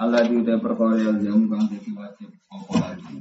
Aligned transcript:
Allah 0.00 0.24
diudah 0.24 0.56
perkara 0.56 0.96
yang 0.96 1.20
kang 1.20 1.68
jadi 1.68 1.90
wajib 1.92 2.30
apa 2.48 2.72
lagi. 2.80 3.16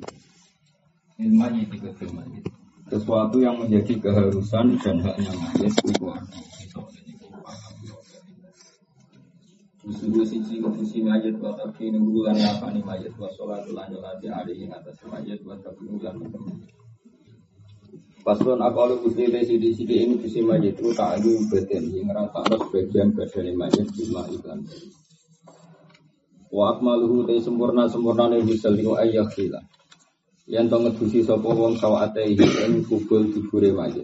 Ilmu 1.19 1.35
mayiti 1.35 1.77
ke 1.83 2.07
mayit. 2.15 2.47
Sesuatu 2.87 3.43
yang 3.43 3.59
menjadi 3.59 3.99
keharusan 3.99 4.79
dan 4.79 5.03
haknya 5.03 5.31
mayit 5.35 5.73
itu 5.83 6.07
Disuruh 9.81 10.23
siji 10.23 10.63
kudusi 10.63 11.03
mayit 11.03 11.35
wa 11.43 11.51
tabi 11.59 11.91
nunggulan 11.91 12.39
apa 12.39 12.71
nih 12.71 12.83
mayit? 12.87 13.11
Wa 13.19 13.27
sholatul 13.35 13.75
anjolati 13.75 14.31
hari 14.31 14.63
yang 14.63 14.71
atas 14.71 14.95
mayit 15.03 15.43
wa 15.43 15.59
tabi 15.59 15.91
nunggulan 15.91 16.15
Paslon 18.21 18.61
akalu 18.63 19.01
putri 19.03 19.27
desi 19.27 19.59
di 19.59 19.75
sini 19.75 20.07
ini 20.07 20.13
kudusi 20.23 20.39
mayit 20.39 20.79
itu 20.79 20.95
tak 20.95 21.19
ada 21.19 21.31
beten 21.51 21.83
yang 21.91 22.15
rata 22.15 22.47
sebagian 22.47 23.11
badan 23.11 23.59
mayit 23.59 23.87
cuma 23.91 24.23
iklan 24.31 24.63
Wa 26.51 26.75
akmaluhu 26.75 27.23
te 27.23 27.39
sempurna 27.39 27.87
sempurna 27.87 28.27
ne 28.27 28.43
bisa 28.43 28.67
liku 28.67 28.99
ayah 28.99 29.23
kila. 29.31 29.63
Yang 30.51 30.67
tong 30.67 30.83
ngedusi 30.83 31.23
sapa 31.23 31.47
wong 31.47 31.79
sawate 31.79 32.27
ing 32.27 32.83
kubul 32.83 33.31
dubure 33.31 33.71
mayit. 33.71 34.03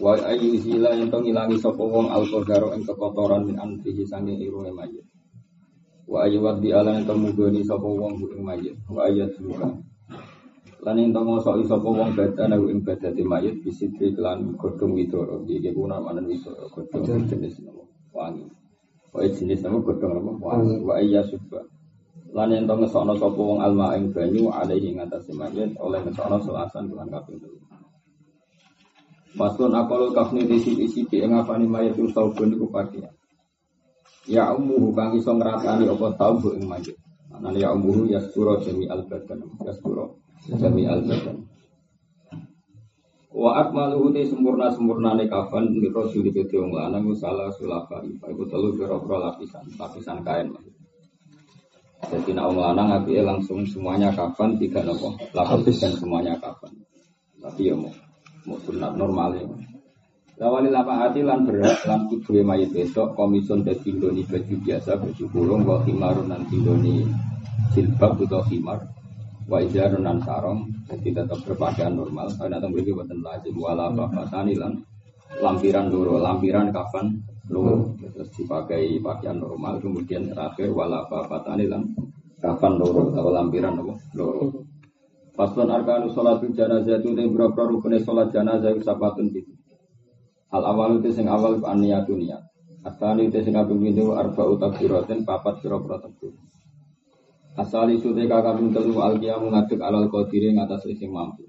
Wa 0.00 0.16
ayu 0.16 0.56
sila 0.56 0.96
yang 0.96 1.12
tong 1.12 1.28
ilangi 1.28 1.60
sapa 1.60 1.84
wong 1.84 2.08
alqadaro 2.08 2.72
ing 2.72 2.88
kekotoran 2.88 3.44
min 3.44 3.60
anfihi 3.60 4.00
sange 4.08 4.32
irunge 4.32 4.72
mayit. 4.72 5.04
Wa 6.08 6.24
ayu 6.24 6.40
wadi 6.40 6.72
ala 6.72 6.96
yang 6.96 7.04
tong 7.04 7.20
mugoni 7.20 7.60
sapa 7.60 7.84
wong 7.84 8.24
ing 8.24 8.40
mayit. 8.40 8.76
Wa 8.88 9.04
ayat 9.04 9.36
luka. 9.44 9.76
Lan 10.88 10.96
ing 10.96 11.12
tong 11.12 11.28
ngosoki 11.28 11.68
sapa 11.68 11.84
wong 11.84 12.16
badan 12.16 12.56
ing 12.64 12.80
badate 12.80 13.20
mayit 13.20 13.60
bisitri 13.60 14.16
kelan 14.16 14.56
godhong 14.56 14.96
widoro. 14.96 15.44
Iki 15.44 15.68
kuna 15.76 16.00
manen 16.00 16.32
widoro 16.32 16.64
godhong 16.72 17.28
jenis 17.28 17.60
wangi. 18.08 18.63
Wa 19.14 19.22
jenis 19.22 19.62
nama 19.62 19.78
godhong 19.78 20.10
nama 20.18 20.34
wa 20.58 20.98
iya 20.98 21.22
subha. 21.22 21.62
Lan 22.34 22.50
yen 22.50 22.66
to 22.66 22.74
ngesokno 22.74 23.14
sapa 23.14 23.38
wong 23.38 23.62
alma 23.62 23.94
ing 23.94 24.10
banyu 24.10 24.50
alaihi 24.50 24.98
ngatasi 24.98 25.30
mayit 25.38 25.78
oleh 25.78 26.02
ngesokno 26.02 26.42
selasan 26.42 26.90
kelan 26.90 27.06
kaping 27.06 27.38
telu. 27.38 27.62
Paslon 29.38 29.70
akal 29.78 30.10
kafni 30.10 30.42
disi 30.50 30.74
isi 30.82 31.06
ing 31.14 31.30
ngafani 31.30 31.70
mayit 31.70 31.94
utaubun 31.94 32.58
iku 32.58 32.66
pakaian. 32.74 33.14
Ya 34.26 34.50
ummuhu 34.50 34.90
kang 34.98 35.14
iso 35.14 35.30
ngratani 35.30 35.86
apa 35.86 36.06
tau 36.18 36.34
ing 36.50 36.66
mayit. 36.66 36.98
Anane 37.30 37.62
ya 37.62 37.70
ummuhu 37.70 38.10
yastura 38.10 38.58
jami 38.66 38.90
al 38.90 39.06
badan. 39.06 39.46
Yastura 39.62 40.10
jami 40.58 40.90
al 40.90 41.06
badan. 41.06 41.53
Wa 43.34 43.50
akmaluhu 43.66 44.14
te 44.14 44.22
sempurna 44.30 44.70
sempurna 44.70 45.18
ne 45.18 45.26
kafan 45.26 45.74
di 45.74 45.90
rasul 45.90 46.30
itu 46.30 46.46
wong 46.54 46.70
lanang 46.70 47.10
salah 47.18 47.50
sulaka 47.50 47.98
ifa 48.06 48.30
iku 48.30 48.46
telu 48.46 48.70
pira-pira 48.78 49.26
lapisan 49.26 49.66
lapisan 49.74 50.22
kain 50.22 50.54
jadi 52.04 52.30
nak 52.36 52.46
wong 52.52 52.62
lanang 52.62 53.02
api 53.02 53.18
langsung 53.26 53.66
semuanya 53.66 54.14
kafan 54.14 54.54
tiga 54.60 54.86
nopo? 54.86 55.16
Lapisan 55.32 55.96
semuanya 55.98 56.36
kafan. 56.38 56.70
Tapi 57.40 57.72
ya 57.72 57.74
mau 57.74 57.90
mau 58.44 58.60
sunat 58.60 58.92
normal 58.94 59.40
ya 59.40 59.44
Lawali 60.34 60.66
lapa 60.66 60.98
hati 60.98 61.22
lan 61.22 61.46
berat 61.46 61.86
lan 61.86 62.10
kudu 62.10 62.42
mayit 62.42 62.74
besok 62.74 63.14
komison 63.14 63.62
dadi 63.62 63.94
ndoni 63.94 64.26
baju 64.26 64.54
biasa 64.66 64.98
baju 64.98 65.24
kurung 65.30 65.62
wa 65.62 65.78
khimarun 65.86 66.26
nan 66.26 66.42
tindoni 66.50 67.06
silbab 67.70 68.18
atau 68.18 68.42
khimar 68.42 68.82
wa 69.44 69.58
ijarun 69.60 70.02
nan 70.04 70.18
sarong 70.24 70.68
jadi 70.88 71.22
tetap 71.22 71.38
berpakaian 71.44 71.92
normal 71.92 72.32
karena 72.36 72.56
tentang 72.56 72.72
beri 72.72 72.92
buatan 72.92 73.20
lazim 73.20 73.54
wala 73.60 73.92
bafatani 73.92 74.54
lan 74.56 74.72
lampiran 75.40 75.92
loro 75.92 76.16
lampiran 76.20 76.72
kafan 76.72 77.20
loro 77.52 77.92
terus 78.00 78.32
dipakai 78.32 79.00
pakaian 79.04 79.36
normal 79.36 79.76
kemudian 79.80 80.32
terakhir 80.32 80.72
wala 80.72 81.04
bafatani 81.10 81.68
lan 81.68 81.92
kafan 82.40 82.80
loro 82.80 83.12
atau 83.12 83.28
lampiran 83.28 83.74
loro 84.16 84.64
Paslon 85.34 85.66
arkanu 85.66 86.14
sholat 86.14 86.38
jenazah 86.54 87.02
itu 87.02 87.10
yang 87.10 87.34
berapa 87.34 87.58
rukunnya 87.66 87.98
sholat 88.06 88.30
jenazah 88.30 88.70
itu 88.70 88.86
sapatun 88.86 89.34
itu. 89.34 89.50
Al 90.54 90.62
awal 90.62 91.02
itu 91.02 91.10
sing 91.10 91.26
awal 91.26 91.58
aniyatu 91.58 92.14
niat. 92.14 92.38
Asani 92.86 93.26
itu 93.26 93.42
sing 93.42 93.58
kabung 93.58 93.82
itu 93.82 94.14
arba 94.14 94.46
utakbiratin 94.46 95.26
papat 95.26 95.58
kira-kira 95.58 95.98
takbir. 95.98 96.38
Asali 97.54 98.02
sute 98.02 98.26
kakak 98.26 98.58
pun 98.58 98.74
telu 98.74 98.98
alkia 98.98 99.38
mengaduk 99.38 99.78
alal 99.78 100.10
kodire 100.10 100.50
ngatas 100.50 100.90
sing 100.90 101.14
mampu. 101.14 101.46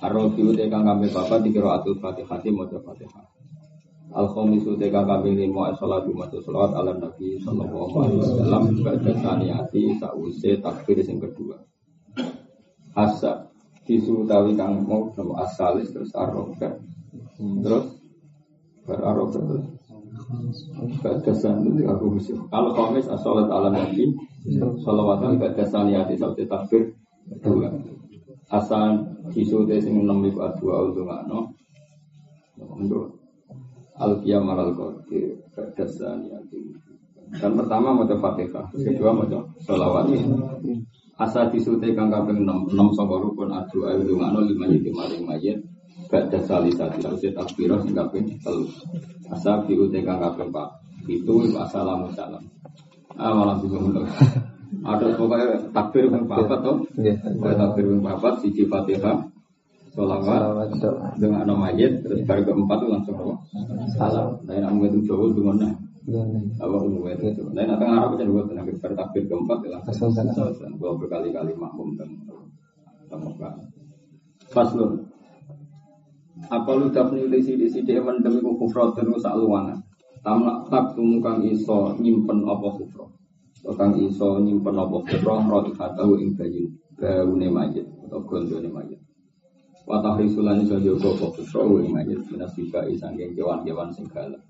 Arrobi 0.00 0.40
ute 0.48 0.64
kakak 0.64 0.96
bapak 1.12 1.44
dikira 1.44 1.76
atul 1.76 2.00
fatihah 2.00 2.40
mojo 2.48 2.80
fatihah. 2.80 3.26
Al 4.16 4.32
khomis 4.32 4.64
ute 4.64 4.88
kakak 4.88 5.28
limo 5.28 5.68
sholat 5.76 6.08
jumat 6.08 6.32
sholat 6.32 6.72
ala 6.72 6.96
nabi 6.96 7.36
sallallahu 7.44 7.94
alaihi 8.00 8.20
wasallam 8.24 8.62
baca 8.80 9.12
saniyati 9.12 9.82
sause 10.00 10.50
takbir 10.64 10.96
sing 11.04 11.20
kedua. 11.20 11.60
Asa 12.96 13.44
disutawi 13.84 14.56
kang 14.56 14.88
mau 14.88 15.12
asalis 15.36 15.92
terus 15.92 16.16
arroba 16.16 16.80
terus 17.36 17.86
ber 18.88 19.00
terus 19.04 19.77
Badasan. 21.00 21.64
Kalau 22.52 22.70
komis 22.76 23.08
asolat 23.08 23.48
ala 23.48 23.72
salawatan 24.84 25.40
badasan 25.40 25.88
ya 25.88 26.04
takbir 26.44 26.92
dua. 27.40 27.72
Disute 29.32 29.76
sing 29.80 30.04
enam 30.04 30.24
iku 30.24 30.44
dua 30.60 30.92
badasan 35.56 36.28
ya 36.28 36.38
Dan 37.28 37.60
pertama 37.60 37.92
mau 37.92 38.08
fatihah, 38.08 38.72
kedua 38.72 39.12
mau 39.12 39.28
salawat. 39.64 40.12
Asal 41.18 41.52
disute 41.52 41.92
kang 41.92 42.08
kaping 42.08 42.44
enam 42.44 42.68
enam 42.72 42.88
rukun 43.20 43.52
lima 44.48 44.64
jadi 44.70 44.90
maring 44.92 45.24
mayit. 45.28 45.58
Bada 46.08 46.40
salisati 46.40 47.04
harusnya 47.04 47.36
takbirah 47.36 47.84
sing 47.84 47.92
kaping 47.92 48.24
telu. 48.40 48.64
Asal 49.28 49.68
diute 49.68 50.00
kang 50.00 50.20
kaping 50.24 50.48
pak. 50.48 50.68
Itu 51.04 51.52
assalamu 51.52 52.08
salam. 52.16 52.40
Ah 53.16 53.32
malah 53.36 53.60
bingung 53.60 53.92
tuh. 53.92 54.08
Ada 54.84 55.16
pokoknya 55.16 55.72
takbir 55.72 56.08
yang 56.08 56.24
papat 56.24 56.64
tuh. 56.64 56.76
Takbir 57.40 57.84
yang 57.84 58.00
papat 58.00 58.40
siji 58.40 58.64
Fatihah. 58.68 59.20
Salawat 59.98 60.70
dengan 61.18 61.42
nama 61.42 61.74
ayat 61.74 62.06
terus 62.06 62.22
baru 62.22 62.46
keempat 62.46 62.78
langsung 62.86 63.18
apa? 63.18 63.34
Salam. 63.98 64.38
Nah, 64.46 64.54
yang 64.54 64.78
itu 64.78 65.02
jauh 65.02 65.32
tuh 65.34 65.42
mana? 65.42 65.74
Apa 66.62 66.76
umumnya 66.86 67.18
itu? 67.18 67.42
Nah, 67.50 67.66
yang 67.66 67.82
tengah 67.82 68.06
Arab 68.06 68.14
jadi 68.14 68.30
buat 68.30 68.46
tenaga 68.46 68.72
bertakbir 68.78 69.26
keempat 69.26 69.58
ya 69.66 69.68
langsung 69.74 70.14
salam. 70.14 70.54
Gua 70.78 70.94
berkali-kali 70.94 71.50
makmum 71.58 71.98
dan 71.98 72.14
temukan. 73.10 73.58
Faslun. 74.54 75.07
Apa 76.48 76.70
lu 76.72 76.88
dapni 76.88 77.28
disi 77.28 77.60
disi 77.60 77.84
dia 77.84 78.00
mendemi 78.00 78.40
kufro 78.40 78.96
terus 78.96 79.20
aluangan. 79.28 79.76
Tamak 80.24 80.72
tak 80.72 80.96
tumukang 80.96 81.44
iso 81.44 81.92
nyimpen 82.00 82.42
apa 82.48 82.68
kufro. 82.72 83.12
Kang 83.76 83.92
iso 84.00 84.40
nyimpen 84.40 84.74
apa 84.80 84.96
kufro 85.04 85.44
roti 85.44 85.76
katahu 85.76 86.16
ing 86.16 86.32
bayu 86.34 86.64
baune 86.96 87.48
mayit 87.52 87.84
atau 88.08 88.24
gondone 88.24 88.66
mayit. 88.72 88.96
Watah 89.84 90.16
risulan 90.16 90.64
iso 90.64 90.80
jogo 90.80 91.20
apa 91.20 91.26
kufro 91.36 91.84
ing 91.84 91.92
mayit 91.92 92.16
minasika 92.32 92.80
isangking 92.88 93.36
kewan-kewan 93.36 93.92
sing 93.92 94.08
galak. 94.08 94.40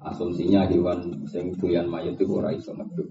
Asumsinya 0.00 0.64
hewan 0.64 1.12
sing 1.28 1.52
doyan 1.60 1.92
mayit 1.92 2.16
itu 2.16 2.32
ora 2.32 2.56
iso 2.56 2.72
medhuk. 2.72 3.06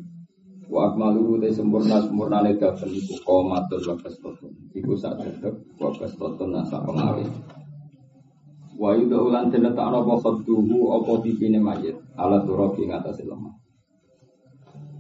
Wa 0.66 0.90
akmalu 0.90 1.38
te 1.46 1.54
sempurna 1.54 2.02
sempurna 2.02 2.42
ne 2.42 2.58
dafen 2.58 2.90
iku 2.90 3.14
qomatul 3.22 3.78
wa 3.86 3.96
kastotun. 4.02 4.50
Iku 4.74 4.98
sak 4.98 5.22
dedek 5.22 5.54
wa 5.78 5.94
kastotun 5.94 6.50
nasa 6.50 6.82
pengawe. 6.82 7.22
Wa 8.76 8.92
yuda 8.92 9.18
ulan 9.24 9.48
den 9.48 9.64
letakno 9.64 10.04
apa 10.04 10.14
khadduhu 10.20 10.92
apa 11.00 11.12
pipine 11.24 11.64
mayit 11.64 11.96
ala 12.20 12.44
turabi 12.44 12.84
ngatasé 12.92 13.24
lemah. 13.24 13.56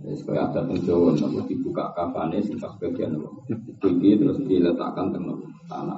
Wis 0.06 0.22
ada 0.30 0.62
teng 0.63 0.80
nopo 0.86 1.39
dibuka 1.50 1.92
kafane 1.92 2.39
sing 2.39 2.56
bagian 2.62 3.18
nopo. 3.18 3.44
Pipi 3.81 4.16
terus 4.16 4.39
diletakkan 4.48 5.12
teng 5.12 5.27
nopo 5.27 5.50
tanah. 5.68 5.98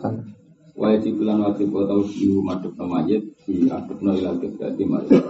Wajib 0.78 1.22
bulan 1.22 1.42
wajib 1.42 1.74
tau 1.74 2.02
diu 2.06 2.42
madhep 2.42 2.74
mayit 2.82 3.22
di 3.46 3.70
adepno 3.70 4.14
ila 4.18 4.32
kiblati 4.42 4.84
mayit. 4.86 5.22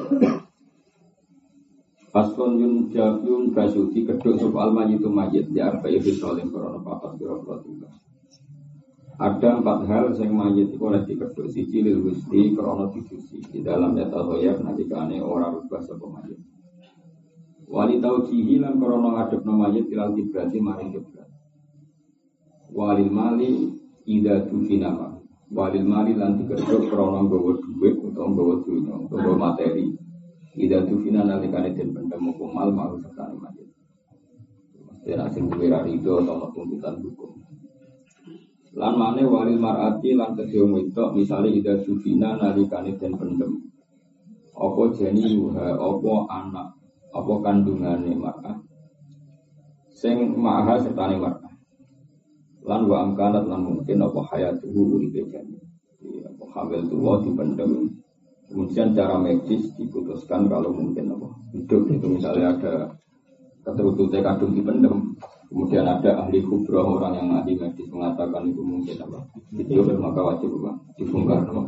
Faslun 2.08 2.62
yun 2.62 2.74
jabun 2.94 3.52
basuti 3.52 4.08
keduk 4.08 4.40
sopa 4.40 4.72
al 4.72 4.88
itu 4.88 5.12
mayit 5.12 5.52
di 5.52 5.60
arba 5.60 5.92
ibi 5.92 6.16
solim 6.16 6.48
korona 6.48 6.80
papat 6.80 7.20
biro 7.20 7.44
tiga. 7.44 7.92
Ada 9.18 9.66
empat 9.66 9.90
hal 9.90 10.14
yang 10.14 10.38
mayit 10.38 10.70
itu 10.70 10.78
oleh 10.78 11.02
dikeduk 11.02 11.50
siji 11.50 11.82
lil 11.82 12.06
gusti 12.06 12.54
krono 12.54 12.94
dicuci 12.94 13.50
di 13.50 13.66
dalam 13.66 13.98
data 13.98 14.22
hoyab 14.22 14.62
nanti 14.62 14.86
kane 14.86 15.18
orang 15.18 15.58
rubah 15.58 15.82
sopa 15.82 16.06
mayit. 16.06 16.38
Wali 17.66 17.98
tau 17.98 18.22
cihi 18.30 18.62
lan 18.62 18.78
krono 18.78 19.18
ngadep 19.18 19.42
no 19.42 19.58
mayit 19.58 19.90
ilal 19.90 20.14
tibrati 20.14 20.62
maring 20.62 20.94
kiblat. 20.94 21.26
Walil 22.70 23.10
mali 23.10 23.74
ida 24.06 24.46
tufinama. 24.46 25.18
Walil 25.50 25.82
mali 25.82 26.14
lan 26.14 26.38
dikeduk 26.38 26.86
krono 26.86 27.26
nggawa 27.26 27.58
duit 27.58 27.98
atau 27.98 28.26
nggawa 28.30 28.54
dunya, 28.70 28.96
nggawa 29.02 29.34
materi. 29.34 29.98
Ida 30.54 30.86
tufina 30.86 31.26
nalikane 31.26 31.74
den 31.74 31.90
pendem 31.90 32.22
mal 32.54 32.70
mau 32.70 32.94
sekali 33.02 33.34
mayit. 33.34 33.66
Mesti 34.78 35.10
nak 35.18 35.34
sing 35.34 35.50
duwe 35.50 35.74
itu 35.90 36.12
atau 36.22 36.54
tuntutan 36.54 37.02
hukum. 37.02 37.27
Lan 38.78 38.94
mane 38.94 39.26
walil 39.26 39.58
mar'ati 39.58 40.14
lan 40.14 40.38
kedhe 40.38 40.62
itu 40.62 41.04
misalnya 41.18 41.50
ida 41.50 41.74
sufina 41.82 42.38
nalikane 42.38 42.94
den 43.02 43.18
pendem. 43.18 43.58
Apa 44.54 44.94
jeni 44.94 45.34
yuha, 45.34 45.82
apa 45.82 46.14
anak, 46.30 46.78
apa 47.10 47.34
kandungane 47.42 48.14
mar'ah. 48.14 48.54
Sing 49.90 50.38
maha 50.38 50.78
sertane 50.78 51.18
mar'ah. 51.18 51.54
Lan 52.70 52.86
wa 52.86 53.02
amkanat 53.02 53.50
lan 53.50 53.66
mungkin 53.66 53.98
apa 53.98 54.22
hayatuhu 54.30 55.02
uripe 55.02 55.26
jani. 55.26 55.58
Apa 56.30 56.46
hamil 56.54 56.86
tuwa 56.86 57.18
dipendem. 57.26 57.90
Kemudian 58.46 58.94
cara 58.94 59.18
medis 59.18 59.74
diputuskan 59.74 60.46
kalau 60.46 60.70
mungkin 60.70 61.18
apa 61.18 61.28
hidup 61.52 61.84
itu 61.90 62.08
misalnya 62.08 62.54
ada 62.56 62.74
keterututnya 63.66 64.24
kandung 64.24 64.54
dipendem 64.56 65.18
Kemudian 65.48 65.88
ada 65.88 66.28
ahli 66.28 66.44
kubro 66.44 67.00
orang 67.00 67.16
yang 67.16 67.32
ahli 67.40 67.56
medis 67.56 67.88
mengatakan 67.88 68.52
itu 68.52 68.60
mungkin 68.60 69.00
apa? 69.00 69.20
Itu 69.56 69.80
maka 69.96 70.20
wajib 70.20 70.52
apa? 70.60 70.72
Dibongkar 71.00 71.40
apa? 71.48 71.62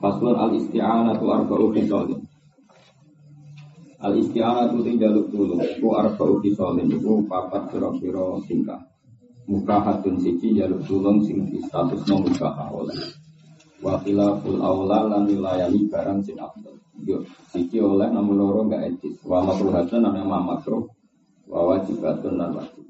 Faslun 0.00 0.32
al 0.32 0.56
isti'anatu 0.56 1.24
arba'u 1.28 1.76
khisalin. 1.76 2.24
Al 4.00 4.16
isti'anatu 4.16 4.80
jaluk 4.96 5.28
dulu. 5.28 5.60
Ku 5.76 5.92
arba'u 5.92 6.40
khisalin 6.40 6.88
itu 6.88 7.20
papat 7.28 7.68
kira-kira. 7.68 8.40
Muka 9.44 9.76
hatun 9.84 10.16
siji 10.16 10.56
jaluk 10.56 10.80
tulung 10.88 11.20
sing 11.20 11.44
di 11.52 11.60
status 11.60 12.00
no 12.08 12.24
muka 12.24 12.48
oleh. 12.72 12.96
Wakila 13.84 14.40
ful 14.40 14.56
awla 14.56 15.04
lan 15.04 15.28
wilayani 15.28 15.84
barang 15.84 16.24
sing 16.24 16.40
abdul. 16.40 16.80
Yo, 17.04 17.20
siji 17.52 17.76
oleh 17.76 18.08
namun 18.08 18.40
loro 18.40 18.64
enggak 18.64 18.88
etis. 18.88 19.20
Wa 19.20 19.44
makruhatun 19.44 20.00
namanya 20.00 20.40
makruh 20.40 20.88
wa 21.50 21.60
wajibatun 21.74 22.38
lan 22.38 22.54
wajib. 22.54 22.86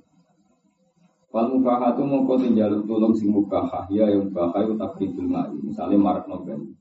Wal 1.30 1.46
mubahatu 1.46 2.02
mongko 2.04 2.42
jaluk 2.52 2.84
tulung 2.84 3.14
sing 3.14 3.30
mubahah 3.30 3.86
ya 3.88 4.10
yang 4.10 4.28
mubahah 4.28 4.66
itu 4.66 4.74
takribul 4.76 5.30
ma'i. 5.30 5.56
Misalnya 5.62 5.96
marak 5.96 6.26
noben. 6.26 6.74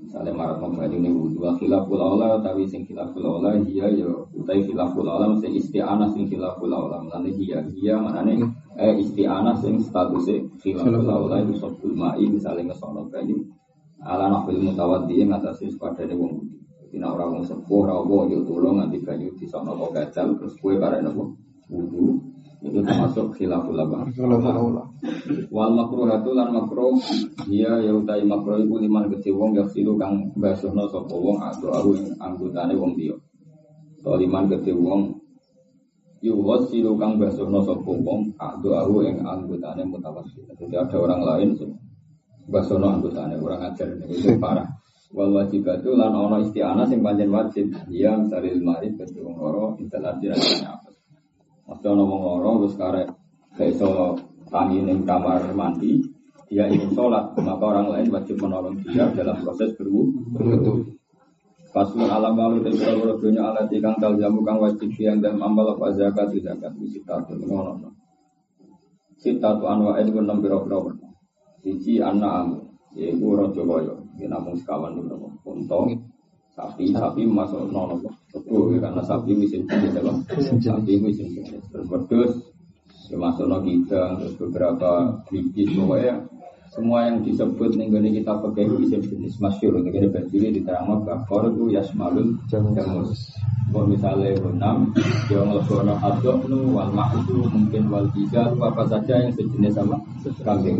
Misalnya 0.00 0.32
marak 0.32 0.62
noben 0.62 0.88
ini 0.94 1.10
wudu 1.10 1.42
wa 1.42 1.58
aula 1.58 2.38
tapi 2.38 2.62
sing 2.64 2.86
khilaful 2.86 3.26
aula 3.26 3.58
iya 3.66 3.90
ya 3.90 4.06
utai 4.38 4.62
khilaful 4.62 5.02
aula 5.04 5.34
mesti 5.34 5.50
isti'anah 5.50 6.14
sing 6.14 6.30
khilaful 6.30 6.70
aula. 6.70 7.02
Mulane 7.02 7.34
iya 7.34 7.58
iya 7.74 7.98
manane 7.98 8.38
eh 8.78 8.94
isti'anah 9.02 9.58
sing 9.58 9.82
statusnya 9.82 10.46
khilaful 10.62 11.10
aula 11.10 11.42
itu 11.42 11.58
sabul 11.58 11.90
ma'i 11.90 12.30
misalnya 12.30 12.70
ngesono 12.70 13.10
banyu 13.10 13.42
ala 14.04 14.30
nafil 14.30 14.62
mutawaddi 14.62 15.26
ngatasi 15.26 15.74
sepadane 15.74 16.14
wong 16.14 16.38
Tina 16.94 17.10
orang 17.10 17.34
mau 17.34 17.42
sepuh, 17.42 17.90
orang 17.90 18.06
mau 18.06 18.22
yuk 18.30 18.46
tulung 18.46 18.78
nanti 18.78 19.02
banyu 19.02 19.26
di 19.34 19.50
sana 19.50 19.74
kok 19.74 19.90
gajal 19.90 20.38
terus 20.38 20.54
kue 20.62 20.78
karek 20.78 21.02
nopo 21.02 21.34
wudhu 21.66 22.22
itu 22.62 22.78
termasuk 22.86 23.34
khilaful 23.34 23.74
apa? 23.74 24.06
Wal 25.50 25.70
makruh 25.74 26.06
itu 26.06 26.30
lan 26.38 26.54
makruh 26.54 26.94
dia 27.50 27.82
ya 27.82 27.90
utai 27.98 28.22
makruh 28.22 28.62
itu 28.62 28.78
liman 28.78 29.10
kecil 29.10 29.34
wong 29.34 29.58
yang 29.58 29.66
silu 29.74 29.98
kang 29.98 30.30
basuhno 30.38 30.86
sopo 30.86 31.18
wong 31.18 31.42
atau 31.42 31.74
aku 31.74 31.98
yang 31.98 32.14
anggotane 32.22 32.78
wong 32.78 32.94
dia. 32.94 33.18
So 33.98 34.14
liman 34.14 34.46
kecil 34.46 34.78
wong 34.78 35.18
Yuwas 36.22 36.70
silu 36.70 36.94
kang 36.94 37.18
basuhno 37.18 37.58
sopo 37.66 37.90
wong 38.00 38.38
atau 38.38 38.70
aku 38.70 39.02
yang 39.02 39.18
anggotane 39.26 39.82
mutawasil. 39.82 40.46
Jadi 40.56 40.78
ada 40.78 40.94
orang 40.94 41.26
lain 41.26 41.48
basuhno 42.46 42.86
anggotane 42.86 43.34
orang 43.34 43.66
ajar 43.66 43.98
itu 43.98 44.38
parah. 44.38 44.83
Wal 45.14 45.30
wajibatu 45.30 45.94
lan 45.94 46.10
ono 46.10 46.42
isti'anah 46.42 46.90
sing 46.90 46.98
pancen 46.98 47.30
wajib. 47.30 47.70
Ya 47.86 48.18
misalil 48.18 48.58
marid 48.58 48.98
ke 48.98 49.06
wong 49.22 49.38
loro 49.38 49.78
instalasi 49.78 50.26
rasanya 50.26 50.74
apa. 50.74 50.90
Mesti 51.70 51.86
ono 51.86 52.02
wong 52.02 52.22
loro 52.26 52.50
wis 52.66 52.74
karek 52.74 53.08
gak 53.54 53.78
tangi 54.50 54.82
ning 54.82 55.02
kamar 55.02 55.50
mandi, 55.54 55.98
dia 56.46 56.70
ingin 56.70 56.94
sholat, 56.94 57.34
maka 57.34 57.64
orang 57.64 57.90
lain 57.90 58.08
wajib 58.14 58.38
menolong 58.38 58.78
dia 58.86 59.10
dalam 59.10 59.42
proses 59.42 59.74
berwudu. 59.74 60.94
Pasul 61.74 62.06
alam 62.06 62.38
lalu 62.38 62.62
dari 62.62 62.78
beberapa 62.78 63.18
dunia 63.18 63.50
alat 63.50 63.66
ikan 63.66 63.98
tal 63.98 64.14
jamu 64.14 64.46
kang 64.46 64.62
wajib 64.62 64.94
yang 64.94 65.18
dalam 65.18 65.42
amal 65.42 65.74
apa 65.74 65.90
zakat 65.98 66.30
zakat 66.38 66.70
sita 66.86 67.18
tu 67.26 67.34
ngono. 67.34 67.90
Sita 69.18 69.58
tu 69.58 69.66
anwa 69.66 69.98
itu 69.98 70.14
enam 70.14 70.38
biro 70.38 70.62
biro. 70.62 70.94
Siji 71.66 71.98
anak 71.98 72.46
amu, 72.46 72.58
yaitu 72.94 73.26
rojo 73.26 73.66
boyo. 73.66 74.03
Ya 74.18 74.26
namun 74.30 74.54
sekawan 74.58 74.94
dulu 74.94 75.30
Untung 75.42 75.98
sapi 76.54 76.94
sapi 76.94 77.26
masuk 77.26 77.66
nono 77.74 77.98
Betul 78.30 78.78
ya, 78.78 78.90
karena 78.90 79.02
sapi 79.02 79.30
mesin 79.34 79.62
jenis 79.66 79.94
apa? 79.98 80.12
Sapi 80.58 80.92
mesin 80.98 81.26
terus 82.10 82.34
ya 83.10 83.16
masuk 83.20 83.46
no 83.46 83.62
kita 83.62 84.18
terus 84.18 84.34
beberapa 84.40 85.22
bibit 85.30 85.70
pokoknya 85.76 86.24
semua 86.74 87.06
yang 87.06 87.22
disebut 87.22 87.78
nih 87.78 87.86
kita 88.18 88.34
pakai 88.42 88.66
mesin 88.66 88.98
jenis 88.98 89.38
masyur. 89.38 89.78
Untuk 89.78 89.94
kita 89.94 90.10
berdiri 90.10 90.50
di 90.50 90.60
terang 90.66 91.06
bakor 91.06 91.54
itu 91.54 91.70
yasmalun 91.70 92.34
jamus. 92.50 93.30
Kalau 93.70 93.86
misalnya 93.90 94.38
enam 94.38 94.90
yang 95.30 95.50
lesono 95.50 95.98
adok 95.98 96.46
nu 96.46 96.74
wal 96.74 96.90
itu 96.94 97.42
mungkin 97.46 97.82
wal 97.90 98.06
tiga 98.14 98.50
apa 98.54 98.86
saja 98.86 99.18
yang 99.22 99.34
sejenis 99.34 99.74
sama 99.78 99.98
kambing. 100.42 100.78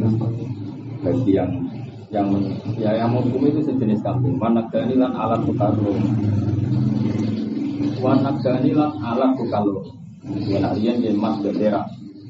Bagi 1.02 1.32
yang 1.34 1.50
yang 2.14 2.30
ya 2.78 2.94
yang 2.94 3.10
hukum 3.10 3.42
itu 3.50 3.60
sejenis 3.66 3.98
kambing. 4.06 4.38
Wanak 4.38 4.70
lan 4.70 5.10
alat 5.10 5.42
bukalung. 5.42 5.98
Wanak 7.98 8.38
lan 8.46 8.90
alat 9.02 9.30
bukalung. 9.34 9.86
Ya 10.46 10.62
narian 10.62 11.02
dia 11.02 11.10
mas 11.10 11.42
bendera. 11.42 11.82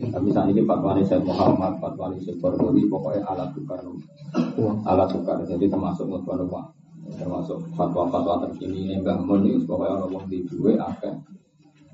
Tapi 0.05 0.29
saat 0.35 0.51
ini 0.51 0.61
fatwa 0.67 0.99
Syed 1.01 1.23
Muhammad, 1.23 1.79
fatwa 1.79 2.13
Syed 2.19 2.37
Barbori, 2.43 2.83
pokoknya 2.91 3.25
alat 3.25 3.49
tukar, 3.57 3.81
alat 4.85 5.09
tukar. 5.09 5.39
Jadi 5.47 5.65
termasuk 5.71 6.05
mutwa 6.11 6.35
rumah, 6.35 6.65
termasuk 7.15 7.63
fatwa-fatwa 7.79 8.45
terkini 8.45 8.91
ini 8.91 8.95
Mbah 9.01 9.23
Mun 9.23 9.47
ini 9.47 9.63
pokoknya 9.65 10.05
orang 10.05 10.27
di 10.29 10.45
dua 10.51 10.77
akan 10.83 11.15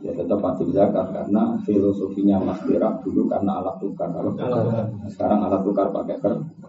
ya 0.01 0.13
tetap 0.17 0.41
wajib 0.41 0.73
zakat 0.73 1.13
karena 1.13 1.61
filosofinya 1.65 2.41
Mas 2.41 2.61
Berak 2.65 3.05
dulu 3.05 3.29
karena 3.29 3.61
alat 3.61 3.77
tukar. 3.81 4.09
Kalau 4.09 4.33
sekarang 5.09 5.41
alat 5.45 5.61
tukar 5.61 5.93
pakai 5.93 6.17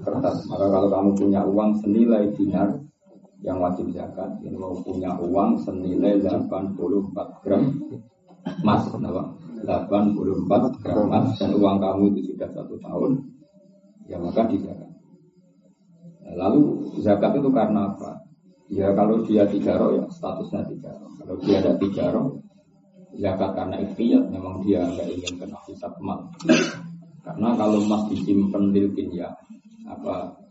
kertas. 0.04 0.36
Maka 0.52 0.66
kalau 0.68 0.88
kamu 0.92 1.10
punya 1.16 1.42
uang 1.48 1.72
senilai 1.80 2.28
dinar 2.36 2.76
yang 3.42 3.58
wajib 3.58 3.90
zakat 3.90 4.30
ini 4.46 4.54
mau 4.54 4.78
punya 4.86 5.18
uang 5.18 5.58
senilai 5.58 6.22
84 6.22 7.42
gram 7.42 7.64
emas 8.62 8.86
kenapa 8.94 9.34
84 9.66 10.82
gram 10.86 10.98
emas 11.10 11.28
dan 11.42 11.52
uang 11.58 11.78
kamu 11.82 12.04
itu 12.14 12.34
sudah 12.34 12.50
satu 12.54 12.78
tahun 12.78 13.12
ya 14.06 14.22
maka 14.22 14.46
dizakat 14.46 14.90
lalu 16.38 16.86
zakat 17.02 17.36
itu 17.42 17.50
karena 17.52 17.92
apa? 17.92 18.24
Ya 18.72 18.88
kalau 18.96 19.20
dia 19.28 19.44
tiga 19.50 19.76
roh 19.76 20.00
ya 20.00 20.06
statusnya 20.08 20.64
tiga 20.70 20.96
roh 20.96 21.12
kalau 21.18 21.36
dia 21.42 21.60
ada 21.66 21.74
tiga 21.82 22.14
roh 22.14 22.40
zakat 23.20 23.52
karena 23.58 23.76
ikhtiar 23.84 24.24
memang 24.32 24.64
dia 24.64 24.84
nggak 24.86 25.08
ingin 25.12 25.34
kena 25.36 25.60
hisab 25.68 25.92
mal 26.00 26.32
karena 27.22 27.54
kalau 27.54 27.84
emas 27.84 28.08
disimpan 28.10 28.72
di 28.72 28.88
ya 29.14 29.30
apa 29.86 30.42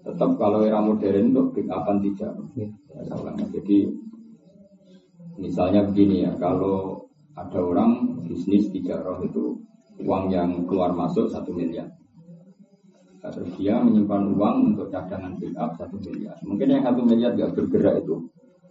tetap 0.00 0.30
kalau 0.40 0.64
era 0.64 0.80
modern 0.80 1.32
itu 1.32 1.42
akan 1.68 1.96
tidak. 2.00 2.32
Ya, 2.56 2.68
jadi 3.52 3.78
misalnya 5.36 5.84
begini 5.88 6.24
ya 6.24 6.32
kalau 6.40 7.04
ada 7.36 7.60
orang 7.60 8.20
bisnis 8.24 8.68
tidak 8.72 9.04
roh 9.04 9.20
itu 9.24 9.44
uang 10.00 10.32
yang 10.32 10.64
keluar 10.64 10.92
masuk 10.96 11.28
satu 11.28 11.52
miliar. 11.52 11.88
Terus 13.20 13.52
dia 13.60 13.76
menyimpan 13.76 14.32
uang 14.32 14.56
untuk 14.72 14.88
cadangan 14.88 15.36
pick 15.36 15.52
up 15.60 15.76
satu 15.76 16.00
miliar. 16.00 16.40
Mungkin 16.40 16.72
yang 16.72 16.80
satu 16.80 17.04
miliar 17.04 17.36
gak 17.36 17.52
bergerak 17.52 18.00
itu 18.00 18.16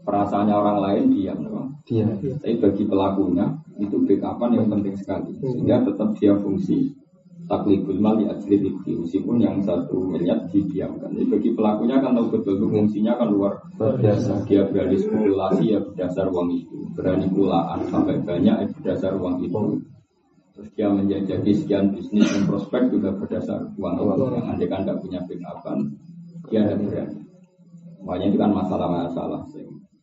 perasaannya 0.03 0.55
orang 0.55 0.77
lain 0.79 1.03
diam, 1.13 1.39
diam. 1.85 2.09
Tapi 2.19 2.55
bagi 2.59 2.83
pelakunya 2.87 3.45
itu 3.79 3.95
backupan 4.03 4.51
yang 4.55 4.67
penting 4.67 4.95
sekali. 4.99 5.31
Sehingga 5.39 5.83
tetap 5.87 6.15
dia 6.19 6.35
fungsi. 6.37 6.93
Takliful 7.49 7.97
mal 7.97 8.13
di 8.13 8.29
ajli 8.29 8.61
dikti 8.61 8.93
meskipun 8.93 9.41
yang 9.41 9.57
satu 9.65 10.05
melihat 10.05 10.45
didiamkan. 10.53 11.09
Jadi 11.09 11.33
bagi 11.33 11.49
pelakunya 11.57 11.97
kan 11.97 12.13
tahu 12.13 12.29
betul 12.29 12.61
fungsinya 12.69 13.17
kan 13.17 13.25
luar 13.33 13.57
biasa. 13.73 14.45
Dia 14.45 14.69
berani 14.69 14.93
spekulasi 15.01 15.73
ya 15.73 15.81
berdasar 15.81 16.29
uang 16.29 16.53
itu. 16.53 16.77
Berani 16.93 17.25
pulaan 17.33 17.89
sampai 17.89 18.21
banyak 18.21 18.53
ya 18.53 18.67
berdasar 18.69 19.17
uang 19.17 19.41
itu. 19.41 19.81
Terus 20.53 20.69
dia 20.77 20.93
menjajaki 20.93 21.51
sekian 21.57 21.89
bisnis 21.89 22.29
dan 22.29 22.45
prospek 22.45 22.93
juga 22.93 23.17
berdasar 23.17 23.65
uang 23.81 23.95
itu. 23.97 24.25
Yang 24.29 24.45
anda 24.45 24.65
kan 24.69 24.79
tidak 24.85 24.97
punya 25.01 25.19
backupan 25.25 25.77
dia 26.53 26.59
ada 26.69 26.75
berani. 26.77 27.19
Makanya 28.05 28.25
itu 28.29 28.37
kan 28.37 28.51
masalah-masalah 28.53 29.41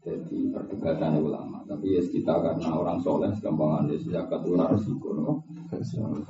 jadi 0.07 0.39
perdebatan 0.55 1.19
ulama. 1.19 1.59
Tapi 1.67 1.99
ya 1.99 2.03
kita 2.07 2.39
karena 2.39 2.79
orang 2.79 3.03
soleh 3.03 3.35
gampang 3.43 3.83
anda 3.83 3.99
zakat 3.99 4.47
ura 4.47 4.71
resiko 4.71 5.11
no? 5.19 5.43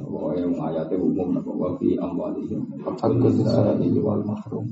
Pokoknya 0.01 0.49
yang 0.49 0.57
ayatnya 0.57 0.97
umum 0.97 1.37
bahwa 1.37 1.77
fi 1.77 1.93
amwalihim. 2.01 2.65
Hakul 2.81 3.21
ini 3.85 4.01
wal 4.01 4.25
mahrum. 4.25 4.65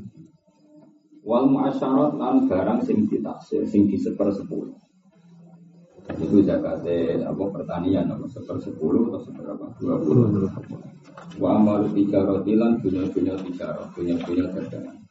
Wal 1.20 1.44
muasyarat 1.52 2.16
lan 2.16 2.48
barang 2.48 2.80
sing 2.88 3.04
ditaksir 3.04 3.68
sing 3.68 3.92
di 3.92 4.00
seper 4.00 4.32
sepuluh 4.32 4.72
itu 6.04 6.44
zakatnya 6.44 7.24
apa 7.32 7.44
pertanian 7.48 8.04
apa 8.12 8.28
seper 8.28 8.60
sepuluh 8.60 9.08
atau 9.08 9.24
seberapa? 9.24 9.64
Dua 9.80 9.96
puluh. 9.96 10.44
Wa 11.40 11.56
amalu 11.56 11.96
tiga 11.96 12.28
rotilan 12.28 12.76
punya 12.84 13.08
punya 13.08 13.34
tiga 13.40 13.72
punya 13.96 14.14
punya 14.20 14.44
dagangan 14.52 15.03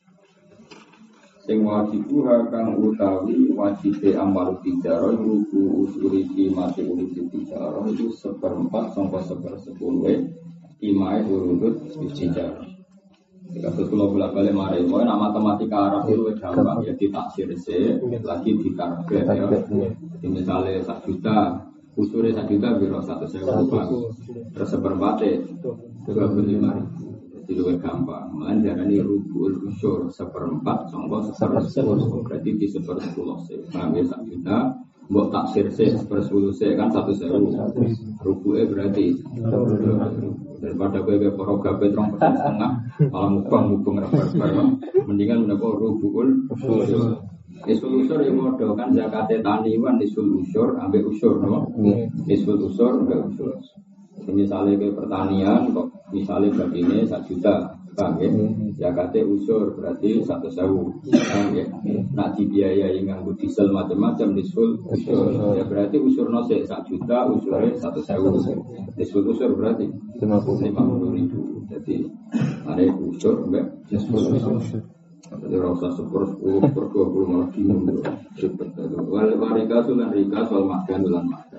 sing 1.44 1.60
wajibu 1.68 2.24
kang 2.48 2.72
utawi 2.80 3.52
wajib 3.52 4.00
amal 4.16 4.56
tijaro 4.64 5.12
ruku 5.12 5.84
usuri 5.84 6.24
mati 6.56 6.88
uli 6.88 7.12
tijaro 7.12 7.84
itu 7.92 8.08
seperempat 8.16 8.96
sampai 8.96 9.20
seper 9.28 9.54
sepuluh 9.60 10.08
imai 10.80 11.20
urutut 11.28 11.76
tijaro 12.16 12.64
Kasus 13.54 13.86
kalau 13.86 14.10
bolak 14.10 14.34
balik 14.34 14.50
mari, 14.50 14.82
mau 14.82 15.06
nama 15.06 15.30
matematika 15.30 15.78
Arab 15.78 16.10
itu 16.10 16.26
gampang 16.42 16.82
ya 16.82 16.90
ditaksir 16.98 17.46
se, 17.54 18.02
lagi 18.26 18.50
ditarget 18.58 19.30
ya. 19.30 19.46
Jadi 19.94 20.26
misalnya 20.26 20.82
satu 20.82 21.14
juta, 21.14 21.62
usulnya 21.94 22.34
satu 22.34 22.50
juta 22.58 22.70
biro 22.82 22.98
satu 23.06 23.30
sewa 23.30 23.62
terus 24.58 24.70
seperempatnya 24.74 25.46
dua 26.10 26.26
puluh 26.34 26.50
lima 26.50 26.82
ribu. 26.82 27.13
Jadi 27.54 27.70
lebih 27.70 27.86
gampang. 27.86 28.34
Malah 28.34 28.58
ini 28.58 28.98
rubul 28.98 29.54
usur 29.70 30.10
seperempat, 30.10 30.90
songkok 30.90 31.38
sepersepuluh. 31.38 32.26
Berarti 32.26 32.50
di 32.58 32.66
sepersepuluh 32.66 33.38
sih. 33.46 33.62
Paham 33.70 33.94
ya 33.94 34.02
juta, 34.26 34.74
buat 35.06 35.30
taksir 35.30 35.70
sih 35.70 35.94
sepersepuluh 35.94 36.50
sih 36.50 36.74
kan 36.74 36.90
satu 36.90 37.14
sewu. 37.14 37.54
Rubulnya 38.26 38.66
berarti 38.74 39.22
daripada 40.66 41.06
gue 41.06 41.22
gue 41.22 41.30
poro 41.38 41.62
gabe 41.62 41.94
terong 41.94 42.18
persen 42.18 42.42
setengah 42.42 42.72
malah 43.14 43.30
mukbang 43.36 43.64
mukbang 43.70 43.96
rabar 44.02 44.50
mendingan 45.06 45.46
menapa 45.46 45.78
rubul 45.78 46.50
usur. 46.58 47.22
Isul 47.70 48.02
usur 48.02 48.18
ya 48.26 48.34
modal 48.34 48.74
kan 48.74 48.90
zakatnya 48.98 49.46
taniwan 49.46 50.02
isul 50.02 50.42
usur 50.42 50.74
ambil 50.82 51.06
usur 51.06 51.38
no. 51.38 51.70
Isul 52.26 52.58
usur 52.66 53.06
ambil 53.06 53.30
usur. 53.30 53.54
Misalnya 54.30 54.80
ke 54.80 54.88
pertanian, 54.96 55.72
kok 55.76 55.88
misalnya 56.16 56.50
begini 56.56 57.04
satu 57.04 57.36
juta, 57.36 57.76
bang 57.94 58.16
ya? 58.22 58.30
Zakatnya 58.74 59.22
usur 59.28 59.76
berarti 59.76 60.24
satu 60.24 60.48
sewu, 60.48 60.90
bang 61.06 61.48
ya? 61.54 61.66
Nak 62.16 62.40
dibiayai 62.40 63.04
nganggu 63.04 63.36
diesel 63.36 63.70
macam-macam 63.70 64.38
disul 64.38 64.80
usur, 64.88 65.58
ya 65.60 65.64
berarti 65.68 65.98
usur 66.00 66.32
nose 66.32 66.64
satu 66.64 66.96
juta, 66.96 67.28
usurnya 67.28 67.76
satu 67.78 68.00
sewu. 68.00 68.40
Disul 68.96 69.28
usur 69.28 69.52
berarti 69.54 69.90
lima 70.22 70.40
puluh 70.40 71.12
ribu. 71.12 71.66
Jadi 71.68 72.06
ada 72.64 72.84
usur, 72.96 73.44
mbak, 73.50 73.90
disul 73.92 74.34
usur. 74.40 74.82
Jadi 75.34 75.56
rasa 75.58 75.90
sepuluh 75.98 76.30
sepuluh 76.30 76.62
per 76.62 76.86
dua 76.94 77.06
puluh 77.10 77.26
malah 77.26 77.50
bingung. 77.50 77.90
Wal 79.10 79.34
warika 79.34 79.82
sulan 79.82 80.14
rika 80.14 80.46
soal 80.46 80.70
makan 80.70 81.10
ulan 81.10 81.26
makan. 81.26 81.53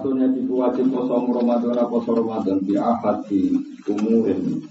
Fasulnya 0.00 0.32
di 0.32 0.48
wajib 0.48 0.96
poso 0.96 1.12
Ramadan 1.28 1.76
poso 1.84 2.16
Ramadan 2.16 2.56
di 2.64 2.72
ahad 2.72 3.20
di 3.28 3.52
umurin 3.84 4.64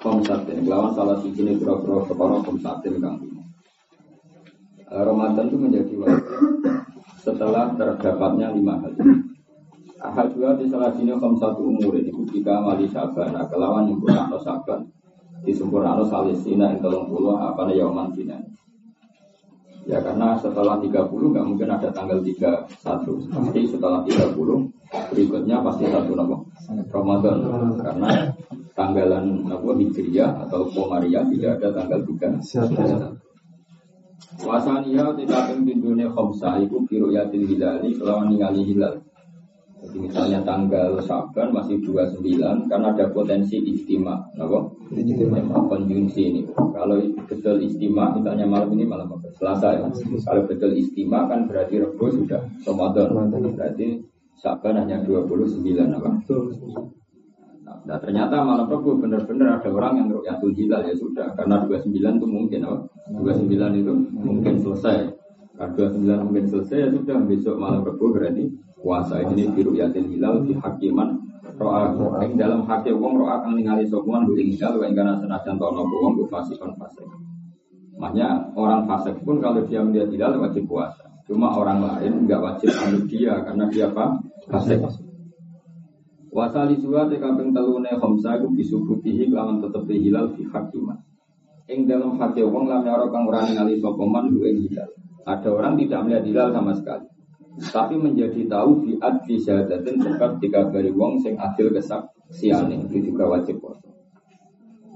komsatin 0.00 0.64
lawan 0.64 0.96
salah 0.96 1.20
sisi 1.20 1.44
ini 1.44 1.60
bro-bro 1.60 2.08
separuh 2.08 2.40
komsatin 2.40 2.96
kang 2.96 3.20
Ramadan 4.88 5.52
itu 5.52 5.60
menjadi 5.60 5.92
wajib 6.00 6.24
setelah 7.20 7.76
terdapatnya 7.76 8.56
lima 8.56 8.80
hal. 8.80 8.96
Ahad 10.00 10.32
dua 10.32 10.56
di 10.56 10.64
salah 10.72 10.96
sini 10.96 11.12
satu 11.20 11.68
umurin 11.68 12.08
itu 12.08 12.24
jika 12.32 12.64
mali 12.64 12.88
nah, 12.88 13.44
kelawan 13.52 13.92
yang 13.92 14.00
pun 14.00 14.16
atau 14.16 14.40
saban 14.40 14.88
disempurnakan 15.44 16.08
salisina 16.08 16.72
yang 16.72 16.80
tolong 16.80 17.12
puluh 17.12 17.36
apa 17.36 17.68
nih 17.68 17.84
yauman 17.84 18.08
sinan. 18.16 18.40
Ya 19.82 19.98
karena 19.98 20.38
setelah 20.38 20.78
30 20.78 21.10
nggak 21.10 21.46
mungkin 21.46 21.66
ada 21.66 21.90
tanggal 21.90 22.22
31 22.22 22.70
Pasti 23.34 23.60
setelah 23.66 24.06
30 24.06 24.30
berikutnya 25.10 25.58
pasti 25.64 25.90
satu 25.90 26.14
nama 26.14 26.38
Ramadan. 26.92 27.36
Karena 27.82 28.30
tanggalan 28.78 29.42
apa 29.50 29.70
Hijriah 29.74 30.46
atau 30.46 30.70
Komariah 30.70 31.26
tidak 31.34 31.58
ada 31.58 31.82
tanggal 31.82 31.98
3 32.06 34.46
Wasania 34.46 35.04
tidak 35.18 35.42
pimpin 35.50 35.82
dunia 35.82 36.08
khomsa 36.08 36.56
Itu 36.62 36.80
biru 36.88 37.12
yatin 37.12 37.44
hilali 37.44 37.92
Selawan 37.92 38.32
ningali 38.32 38.64
hilal 38.64 38.96
jadi 39.82 39.98
misalnya 39.98 40.40
tanggal 40.46 40.94
Saban 41.02 41.50
masih 41.50 41.82
29 41.82 42.22
karena 42.70 42.86
ada 42.94 43.10
potensi 43.10 43.58
istimewa, 43.58 44.14
apa? 44.38 44.70
Istimewa 44.94 45.58
konjungsi 45.66 46.30
ini. 46.30 46.40
Kalau 46.54 47.02
betul 47.26 47.58
istimewa, 47.66 48.14
misalnya 48.14 48.46
malam 48.46 48.70
ini 48.78 48.86
malam 48.86 49.10
apa? 49.10 49.26
Selasa 49.34 49.74
ya. 49.74 49.90
Kalau 50.22 50.46
betul 50.46 50.78
istimewa 50.78 51.26
kan 51.26 51.50
berarti 51.50 51.82
Rabu 51.82 52.14
sudah 52.14 52.46
Ramadan. 52.62 53.26
Berarti 53.58 54.06
Saban 54.38 54.78
hanya 54.78 55.02
29 55.02 55.66
apa? 55.74 56.10
Nah, 57.82 57.98
ternyata 57.98 58.38
malam 58.38 58.70
Rabu 58.70 59.02
benar-benar 59.02 59.58
ada 59.58 59.66
orang 59.66 59.98
yang 59.98 60.08
ru'yatul 60.14 60.54
hilal 60.54 60.86
ya 60.86 60.94
sudah 60.94 61.34
karena 61.34 61.58
29 61.66 61.90
itu 62.22 62.26
mungkin 62.30 62.60
apa? 62.70 62.86
29 63.18 63.82
itu 63.82 63.92
mungkin 64.14 64.54
selesai. 64.62 65.10
Karena 65.58 65.74
29 65.74 66.26
mungkin 66.30 66.46
selesai 66.46 66.76
ya 66.86 66.88
sudah 66.94 67.18
besok 67.26 67.58
malam 67.58 67.82
Rabu 67.82 68.14
berarti 68.14 68.46
puasa 68.82 69.22
ini 69.22 69.46
biru 69.54 69.78
yatin 69.78 70.10
hilal 70.10 70.42
di 70.42 70.58
hakiman 70.58 71.22
roa 71.56 71.94
yang 72.26 72.34
dalam 72.34 72.60
hakim 72.66 72.98
wong 72.98 73.14
roa 73.14 73.38
kang 73.40 73.54
ningali 73.54 73.86
sokuan 73.86 74.26
bu 74.26 74.34
hilal 74.34 74.74
wa 74.82 74.84
ingkana 74.90 75.14
senajan 75.22 75.54
tono 75.56 75.86
wong 75.86 76.18
bu 76.18 76.26
fasikon 76.26 76.74
fasik. 76.74 77.06
Makanya 77.96 78.50
orang 78.58 78.82
fasik 78.90 79.14
pun 79.22 79.38
kalau 79.38 79.62
dia 79.62 79.78
melihat 79.78 80.10
hilal 80.10 80.42
wajib 80.42 80.66
puasa. 80.66 81.06
Cuma 81.22 81.54
orang 81.54 81.78
lain 81.86 82.26
nggak 82.26 82.40
wajib 82.42 82.74
anut 82.82 83.06
dia 83.06 83.38
karena 83.46 83.64
dia 83.70 83.86
apa? 83.94 84.18
Fasik. 84.50 84.82
Wasali 86.32 86.80
suwa 86.80 87.06
te 87.06 87.20
kaping 87.20 87.54
telune 87.54 87.92
khamsa 87.94 88.40
iku 88.40 88.50
bisubutihi 88.56 89.30
kelawan 89.30 89.62
tetep 89.62 89.86
hilal 89.86 90.34
fi 90.34 90.42
hakiman. 90.50 90.98
Ing 91.70 91.86
dalam 91.86 92.18
hakim 92.18 92.50
wong 92.50 92.66
lam 92.66 92.82
ora 92.82 93.06
kang 93.06 93.30
ora 93.30 93.46
ningali 93.46 93.78
sapa 93.78 94.02
man 94.02 94.34
hilal. 94.34 94.90
Ada 95.22 95.48
orang 95.54 95.78
tidak 95.78 96.02
melihat 96.02 96.24
hilal 96.26 96.48
sama 96.50 96.74
sekali 96.74 97.06
tapi 97.60 98.00
menjadi 98.00 98.48
tahu 98.48 98.88
di 98.88 98.96
adli 98.96 99.36
syahadatin 99.36 100.00
sebab 100.00 100.40
dikabari 100.40 100.88
wong 100.88 101.20
sing 101.20 101.36
adil 101.36 101.68
kesaksian 101.68 102.72
itu 102.72 103.12
juga 103.12 103.28
wajib 103.28 103.60
puasa. 103.60 103.92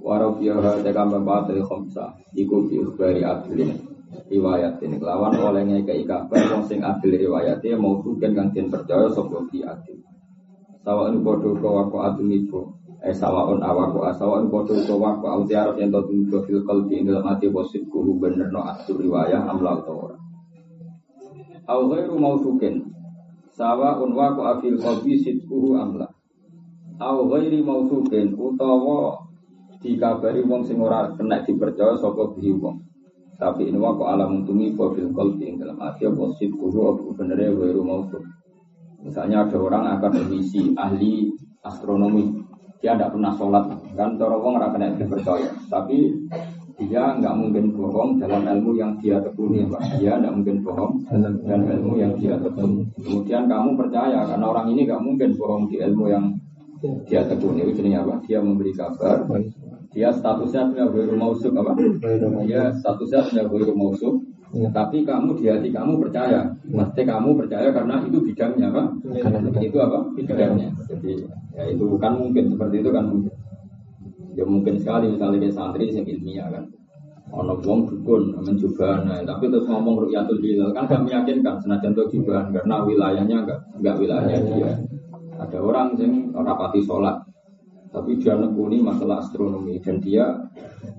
Warau 0.07 0.39
fiyaha 0.39 0.87
tekam 0.87 1.11
babatri 1.11 1.59
khomsa 1.67 2.15
Iku 2.31 2.71
bi 2.71 2.79
ikhbari 2.79 3.27
adli 3.27 3.75
Riwayat 4.07 4.79
ini. 4.87 5.03
Lawan 5.03 5.35
olehnya 5.35 5.83
ke 5.83 6.07
kabar 6.07 6.39
Wong 6.55 6.63
sing 6.71 6.79
adil 6.79 7.19
riwayatnya 7.19 7.75
Mau 7.75 7.99
tuken 8.07 8.39
kang 8.39 8.55
den 8.55 8.71
percaya 8.71 9.11
Sopo 9.11 9.43
bi 9.51 9.67
adil. 9.67 9.99
Kodoh 10.87 11.59
kawako 11.59 12.07
adil 12.07 12.31
itu 12.31 12.63
Eh 13.03 13.11
sawa'un 13.11 13.59
awako 13.59 14.07
Sawa'un 14.15 14.47
kodoh 14.47 14.79
kawako 14.87 15.27
Autiarab 15.43 15.75
yang 15.75 15.91
tau 15.91 16.07
fil 16.07 16.63
qalbi 16.63 17.03
Dalam 17.03 17.27
hati 17.27 17.51
posit 17.51 17.83
kuhu 17.91 18.15
bener 18.23 18.47
no 18.55 18.63
adil 18.63 19.03
riwayat 19.03 19.43
Amlal 19.43 19.83
orang 19.83 20.25
au 21.66 21.80
ghairu 21.90 22.16
mausukin 22.18 22.82
sawa 23.52 23.99
unwa 23.99 24.35
ku 24.35 24.42
afil 24.46 24.78
qalbi 24.78 25.18
sidquhu 25.18 25.75
amla 25.75 26.06
au 27.02 27.28
ghairi 27.28 27.61
mausukin 27.61 28.32
utawa 28.38 29.26
dikabari 29.80 30.42
wong 30.42 30.64
sing 30.64 30.80
ora 30.80 31.12
kena 31.14 31.44
dipercaya 31.44 31.94
saka 32.00 32.32
bihi 32.35 32.56
wong. 32.56 32.82
Tapi 33.37 33.68
ini 33.68 33.76
waku 33.76 34.08
alam 34.08 34.42
untumi 34.42 34.73
fil 34.73 35.12
qalbi 35.12 35.61
dalam 35.61 35.76
hati 35.76 36.08
apa 36.08 36.32
sidquhu 36.40 36.73
apa 36.73 37.04
benere 37.20 37.52
ghairu 37.52 37.85
mausuk 37.85 38.25
misalnya 39.06 39.46
ada 39.46 39.56
orang 39.62 39.87
akademisi 39.87 40.75
ahli 40.75 41.30
astronomi. 41.62 42.42
Dia 42.82 42.92
tidak 42.92 43.16
pernah 43.16 43.32
sholat. 43.38 43.64
Kan 43.96 44.20
cara 44.20 44.37
wong 44.37 44.58
ora 44.58 44.68
kena 44.75 44.92
dipercaya. 44.99 45.49
Tapi 45.70 46.12
dia 46.76 47.16
nggak 47.16 47.35
mungkin 47.40 47.73
bohong 47.73 48.21
dalam 48.21 48.45
ilmu 48.45 48.76
yang 48.76 48.92
dia 49.00 49.16
tekuni 49.16 49.64
Pak. 49.64 49.97
Dia 49.97 50.21
nggak 50.21 50.35
mungkin 50.37 50.56
bohong 50.61 50.92
dalam 51.09 51.64
ilmu 51.64 51.92
yang 51.97 52.12
dia 52.21 52.37
tekuni. 52.37 52.85
Kemudian 53.00 53.49
kamu 53.49 53.80
percaya 53.80 54.28
karena 54.28 54.45
orang 54.45 54.68
ini 54.76 54.85
nggak 54.85 55.00
mungkin 55.00 55.33
bohong 55.40 55.73
di 55.73 55.80
ilmu 55.80 56.04
yang 56.12 56.26
Dia 57.09 57.25
tekuni 57.25 57.64
itu 57.64 57.80
jenis 57.80 58.04
apa? 58.04 58.21
Dia 58.28 58.38
memberi 58.45 58.68
kabar. 58.76 59.25
Dia 59.97 60.12
statusnya 60.12 60.68
punya 60.68 60.85
rumah 60.92 61.33
mausuk 61.33 61.56
apa? 61.56 61.73
Dia 62.45 62.68
statusnya 62.76 63.25
punya 63.33 63.42
rumah 63.49 63.97
mausuk. 63.97 64.21
Ya. 64.54 64.68
Tapi 64.71 65.02
kamu 65.02 65.40
di 65.40 65.49
hati 65.50 65.68
kamu 65.73 65.99
percaya, 65.99 66.47
mesti 66.68 67.02
kamu 67.02 67.35
percaya 67.35 67.73
karena 67.73 67.99
itu 68.04 68.21
bidangnya 68.21 68.68
apa? 68.71 68.83
Itu 69.59 69.78
apa? 69.80 69.99
Bidangnya. 70.14 70.68
Jadi 70.87 71.25
ya 71.56 71.64
itu 71.66 71.83
bukan 71.88 72.12
mungkin 72.21 72.45
seperti 72.52 72.85
itu 72.85 72.90
kan 72.92 73.04
mungkin. 73.09 73.33
Ya 74.37 74.45
mungkin 74.45 74.76
sekali 74.76 75.16
misalnya 75.16 75.49
dia 75.49 75.52
santri 75.52 75.88
yang 75.88 76.05
ilmiah 76.05 76.49
kan. 76.52 76.64
Ono 77.35 77.59
wong 77.59 77.90
dukun 77.90 78.38
mencoba 78.38 79.02
nah, 79.02 79.19
tapi 79.26 79.50
terus 79.50 79.66
ngomong 79.66 79.99
rukyatul 80.07 80.38
hilal 80.38 80.71
kan 80.71 80.87
gak 80.87 81.02
meyakinkan 81.02 81.59
senajan 81.59 81.90
itu 81.90 82.23
jubahan 82.23 82.55
karena 82.55 82.87
wilayahnya 82.87 83.37
enggak 83.43 83.61
enggak 83.83 83.97
wilayahnya 83.99 84.50
dia. 84.55 84.73
Ada 85.37 85.59
orang 85.59 85.99
yang 85.99 86.31
rapati 86.33 86.87
sholat 86.87 87.26
tapi 87.90 88.21
dia 88.21 88.37
nekuni 88.37 88.85
masalah 88.85 89.25
astronomi 89.25 89.81
dan 89.81 89.97
dia 90.05 90.37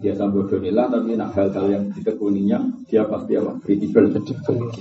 biasa 0.01 0.34
bodonilah 0.34 0.89
tapi 0.89 1.13
nak 1.13 1.29
hal-hal 1.38 1.65
yang 1.70 1.84
ditekuninya 1.94 2.58
dia 2.89 3.06
pasti 3.06 3.38
apa 3.38 3.53
kredibel 3.62 4.10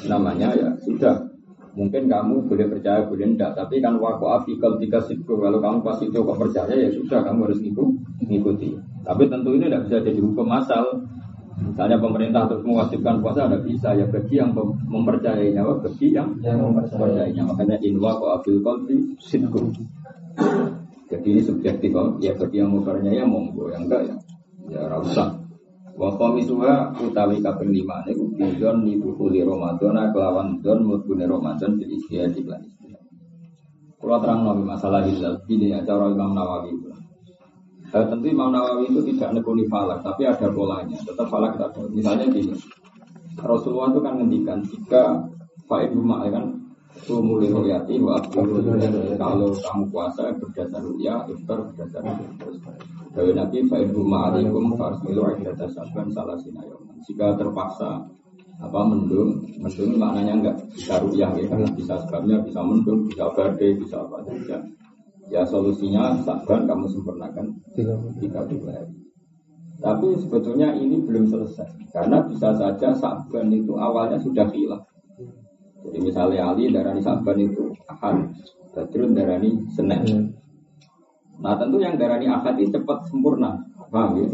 namanya 0.08 0.48
ya 0.56 0.68
sudah 0.80 1.28
mungkin 1.76 2.08
kamu 2.08 2.48
boleh 2.48 2.66
percaya 2.72 3.04
boleh 3.04 3.36
enggak 3.36 3.52
tapi 3.52 3.84
kan 3.84 4.00
waktu 4.00 4.26
afikal 4.32 4.80
tiga 4.80 5.04
sikur 5.04 5.36
kalau 5.44 5.60
kamu 5.60 5.78
pasti 5.84 6.08
coba 6.08 6.32
percaya 6.40 6.72
ya 6.72 6.88
sudah 6.88 7.20
kamu 7.20 7.52
harus 7.52 7.60
ngikut 7.60 7.88
ngikuti 8.26 8.96
tapi 9.06 9.30
tentu 9.30 9.54
ini 9.54 9.70
tidak 9.70 9.86
bisa 9.86 9.96
jadi 10.02 10.18
hukum 10.18 10.50
asal. 10.50 10.84
Misalnya 11.56 11.96
pemerintah 11.96 12.44
terus 12.50 12.66
mewajibkan 12.66 13.22
puasa 13.22 13.48
ada 13.48 13.56
bisa. 13.62 13.94
Ya 13.96 14.04
bagi 14.10 14.36
yang 14.36 14.50
mem- 14.52 14.76
mempercayainya 14.90 15.62
bagi 15.62 16.12
yang 16.12 16.28
Yang 16.42 16.58
mempercayainya. 16.60 17.42
makanya 17.46 17.78
inwa 17.80 18.18
ko 18.18 18.36
afil 18.36 18.60
qalbi 18.60 19.16
sidqun 19.22 19.72
jadi 21.06 21.26
ini 21.32 21.40
subjektif 21.40 21.94
oh. 21.94 22.18
ya 22.18 22.34
bagi 22.34 22.60
yang 22.60 22.74
mempercayainya 22.74 23.24
monggo. 23.24 23.70
Yang 23.70 23.82
enggak 23.88 24.02
ya 24.10 24.16
ya 24.74 24.82
rasa 24.90 25.38
Wa 25.96 26.12
qamisuha 26.12 26.92
utawi 27.00 27.40
kaping 27.40 27.72
5 27.72 28.04
niku 28.04 28.24
bizon 28.36 28.84
ni 28.84 29.00
buhuli 29.00 29.40
Ramadan 29.40 29.96
kelawan 30.12 30.60
don 30.60 30.84
mlebune 30.84 31.24
Ramadan 31.24 31.80
bil 31.80 31.88
istihad 31.88 32.36
lan 32.44 32.60
istihad. 32.60 33.00
Kula 33.96 34.20
terangno 34.20 34.52
masalah 34.60 35.08
hilal. 35.08 35.40
Ini 35.48 35.72
ya 35.72 35.80
cara 35.88 36.12
Imam 36.12 36.36
Nawawi. 36.36 36.85
Eh, 37.86 38.04
tentu 38.10 38.26
Imam 38.26 38.50
Nawawi 38.50 38.90
itu 38.90 39.00
tidak 39.14 39.38
nekuni 39.38 39.62
falak, 39.70 40.02
tapi 40.02 40.26
ada 40.26 40.50
polanya. 40.50 40.98
Tetap 41.06 41.30
falak 41.30 41.54
kita 41.54 41.70
tahu. 41.70 41.86
Misalnya 41.94 42.26
gini, 42.34 42.54
Rasulullah 43.38 43.94
itu 43.94 44.00
kan 44.02 44.14
ngendikan 44.18 44.58
jika 44.66 45.02
Faid 45.66 45.90
rumah 45.94 46.22
ya 46.26 46.38
kan 46.38 46.46
Sumuli 47.04 47.52
ru'yati 47.52 48.00
wa 48.00 48.16
Kalau 49.20 49.52
kamu 49.52 49.84
puasa 49.92 50.32
berdasar 50.32 50.80
ru'ya, 50.80 51.28
iftar 51.28 51.60
berdasar. 51.68 52.00
Dari 53.12 53.32
Nabi 53.36 53.68
Fa'id 53.68 53.92
rumah 53.92 54.32
alaikum 54.32 54.72
Farsmilu 54.80 55.28
aidat 55.28 55.60
saban 55.72 56.08
salah 56.12 56.36
sinayoman 56.40 56.96
Jika 57.04 57.36
terpaksa 57.36 58.00
apa 58.56 58.80
mendung, 58.88 59.44
mendung 59.60 60.00
maknanya 60.00 60.32
enggak 60.40 60.56
bisa 60.72 60.96
ru'yah 61.04 61.28
ya, 61.36 61.44
karena 61.44 61.68
bisa 61.76 62.00
sebabnya 62.08 62.40
bisa 62.40 62.64
mendung, 62.64 63.04
bisa 63.04 63.28
badai, 63.36 63.76
bisa 63.76 64.00
apa 64.00 64.16
saja. 64.24 64.56
Ya 65.26 65.42
solusinya 65.42 66.22
saban 66.22 66.70
kamu 66.70 66.86
sempurnakan 66.86 67.50
tiga 67.74 68.46
dua 68.46 68.70
hari. 68.70 68.94
Tapi 69.76 70.16
sebetulnya 70.22 70.72
ini 70.72 71.02
belum 71.02 71.28
selesai 71.28 71.92
karena 71.92 72.24
bisa 72.24 72.54
saja 72.54 72.94
saban 72.94 73.50
itu 73.52 73.74
awalnya 73.76 74.16
sudah 74.22 74.46
hilang. 74.54 74.86
Jadi 75.86 75.98
misalnya 76.02 76.50
Ali 76.50 76.70
darani 76.70 77.02
saban 77.02 77.38
itu 77.38 77.74
ahad, 77.86 78.26
Badrun 78.74 79.14
darani 79.14 79.66
senin. 79.70 80.34
Nah 81.42 81.54
tentu 81.60 81.78
yang 81.78 82.00
darani 82.00 82.26
ahad 82.26 82.56
ini 82.56 82.72
cepat 82.72 83.06
sempurna, 83.06 83.54
paham 83.92 84.18
ya? 84.18 84.26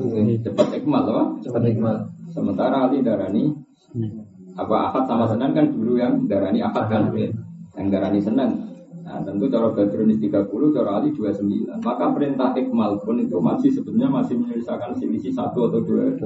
Cepat 0.44 0.76
ikmal, 0.78 1.02
apa? 1.08 1.24
Cepat 1.42 1.62
nikmat. 1.66 1.98
Sementara 2.30 2.88
Ali 2.88 3.02
darani 3.02 3.52
apa 4.56 4.92
ahad 4.92 5.04
sama 5.08 5.24
senin 5.28 5.52
kan 5.56 5.66
dulu 5.72 5.98
yang 5.98 6.24
darani 6.28 6.60
ahad 6.62 6.84
kan, 6.88 7.10
yang 7.76 7.86
darani 7.90 8.20
senin. 8.22 8.71
Nah 9.12 9.20
tentu 9.20 9.44
cara 9.52 9.68
Badrun 9.68 10.08
ini 10.08 10.32
30, 10.32 10.72
cara 10.72 10.90
Ali 10.96 11.12
29. 11.12 11.84
Maka 11.84 12.08
perintah 12.16 12.56
ikmal 12.56 12.96
pun 13.04 13.20
itu 13.20 13.36
masih 13.36 13.68
sebetulnya 13.68 14.08
masih 14.08 14.40
menyelesaikan 14.40 14.96
selisih 14.96 15.36
satu 15.36 15.68
atau 15.68 15.84
dua. 15.84 16.16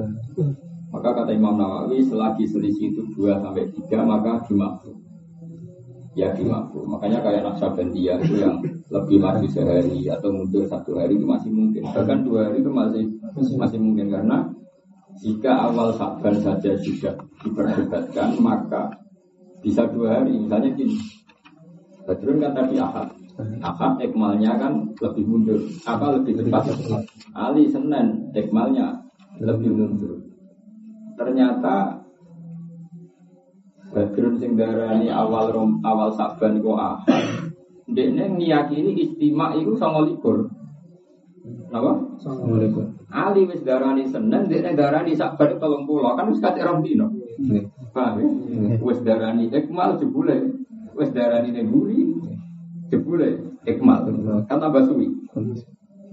Maka 0.87 1.11
kata 1.11 1.35
Imam 1.35 1.59
Nawawi 1.59 1.99
selagi 1.99 2.47
selisih 2.47 2.95
itu 2.95 3.03
2 3.11 3.43
sampai 3.43 3.67
3 3.67 4.07
maka 4.07 4.39
dimaklum. 4.47 4.95
Ya 6.15 6.31
dimaklum. 6.31 6.95
Makanya 6.95 7.19
kayak 7.19 7.43
Naksabandia 7.43 8.23
itu 8.23 8.39
yang 8.39 8.55
lebih 8.87 9.19
maju 9.19 9.45
sehari 9.51 10.07
atau 10.07 10.31
mundur 10.31 10.63
satu 10.63 10.95
hari 10.95 11.19
itu 11.19 11.27
masih 11.27 11.51
mungkin. 11.51 11.83
Bahkan 11.91 12.23
dua 12.23 12.47
hari 12.47 12.63
itu 12.63 12.71
masih 12.71 13.03
masih 13.59 13.79
mungkin 13.83 14.07
karena 14.07 14.47
jika 15.19 15.51
awal 15.67 15.91
Saban 15.99 16.39
saja 16.39 16.71
sudah 16.79 17.19
diperdebatkan 17.43 18.39
maka 18.39 18.95
bisa 19.59 19.83
dua 19.91 20.23
hari. 20.23 20.39
Misalnya 20.39 20.71
gini, 20.71 20.95
Badrun 22.07 22.39
kan 22.39 22.55
tadi 22.55 22.79
Ahad. 22.79 23.11
Ahad 23.59 23.99
ekmalnya 23.99 24.55
kan 24.55 24.95
lebih 24.95 25.27
mundur. 25.27 25.59
Apa 25.83 26.15
lebih 26.15 26.39
cepat? 26.39 26.71
Ali 27.35 27.67
Senin 27.67 28.31
ekmalnya 28.31 29.03
lebih 29.43 29.75
mundur. 29.75 30.23
Ternyata 31.19 31.99
Badrun 33.91 34.39
sing 34.39 34.55
darani 34.55 35.11
awal 35.11 35.51
rom, 35.51 35.83
awal 35.83 36.15
Saban 36.15 36.63
iku 36.63 36.79
ahad. 36.79 37.51
Dekne 37.87 38.39
ngiyakini 38.39 39.03
istimak 39.03 39.59
iku 39.59 39.75
sama 39.75 40.07
likur. 40.07 40.47
Napa? 41.71 41.91
Assalamualaikum. 42.19 43.03
Ali 43.11 43.47
wis 43.51 43.63
darani 43.67 44.07
Senin, 44.07 44.47
dekne 44.47 44.79
darani 44.79 45.11
Saban 45.11 45.59
tolong 45.59 45.83
pulau 45.83 46.15
kan 46.15 46.31
wis 46.31 46.39
kate 46.39 46.63
rong 46.63 46.87
dino. 46.87 47.11
Paham 47.91 48.15
ya? 48.23 48.27
Wis 48.79 49.03
darani 49.03 49.51
ikmal 49.51 49.99
jebule. 49.99 50.66
Wis 50.97 51.13
darani 51.13 51.53
neburi 51.53 52.17
jebule 52.89 53.37
ikmal. 53.69 54.09
Kan 54.49 54.57
tambah 54.57 54.81
suwi. 54.89 55.07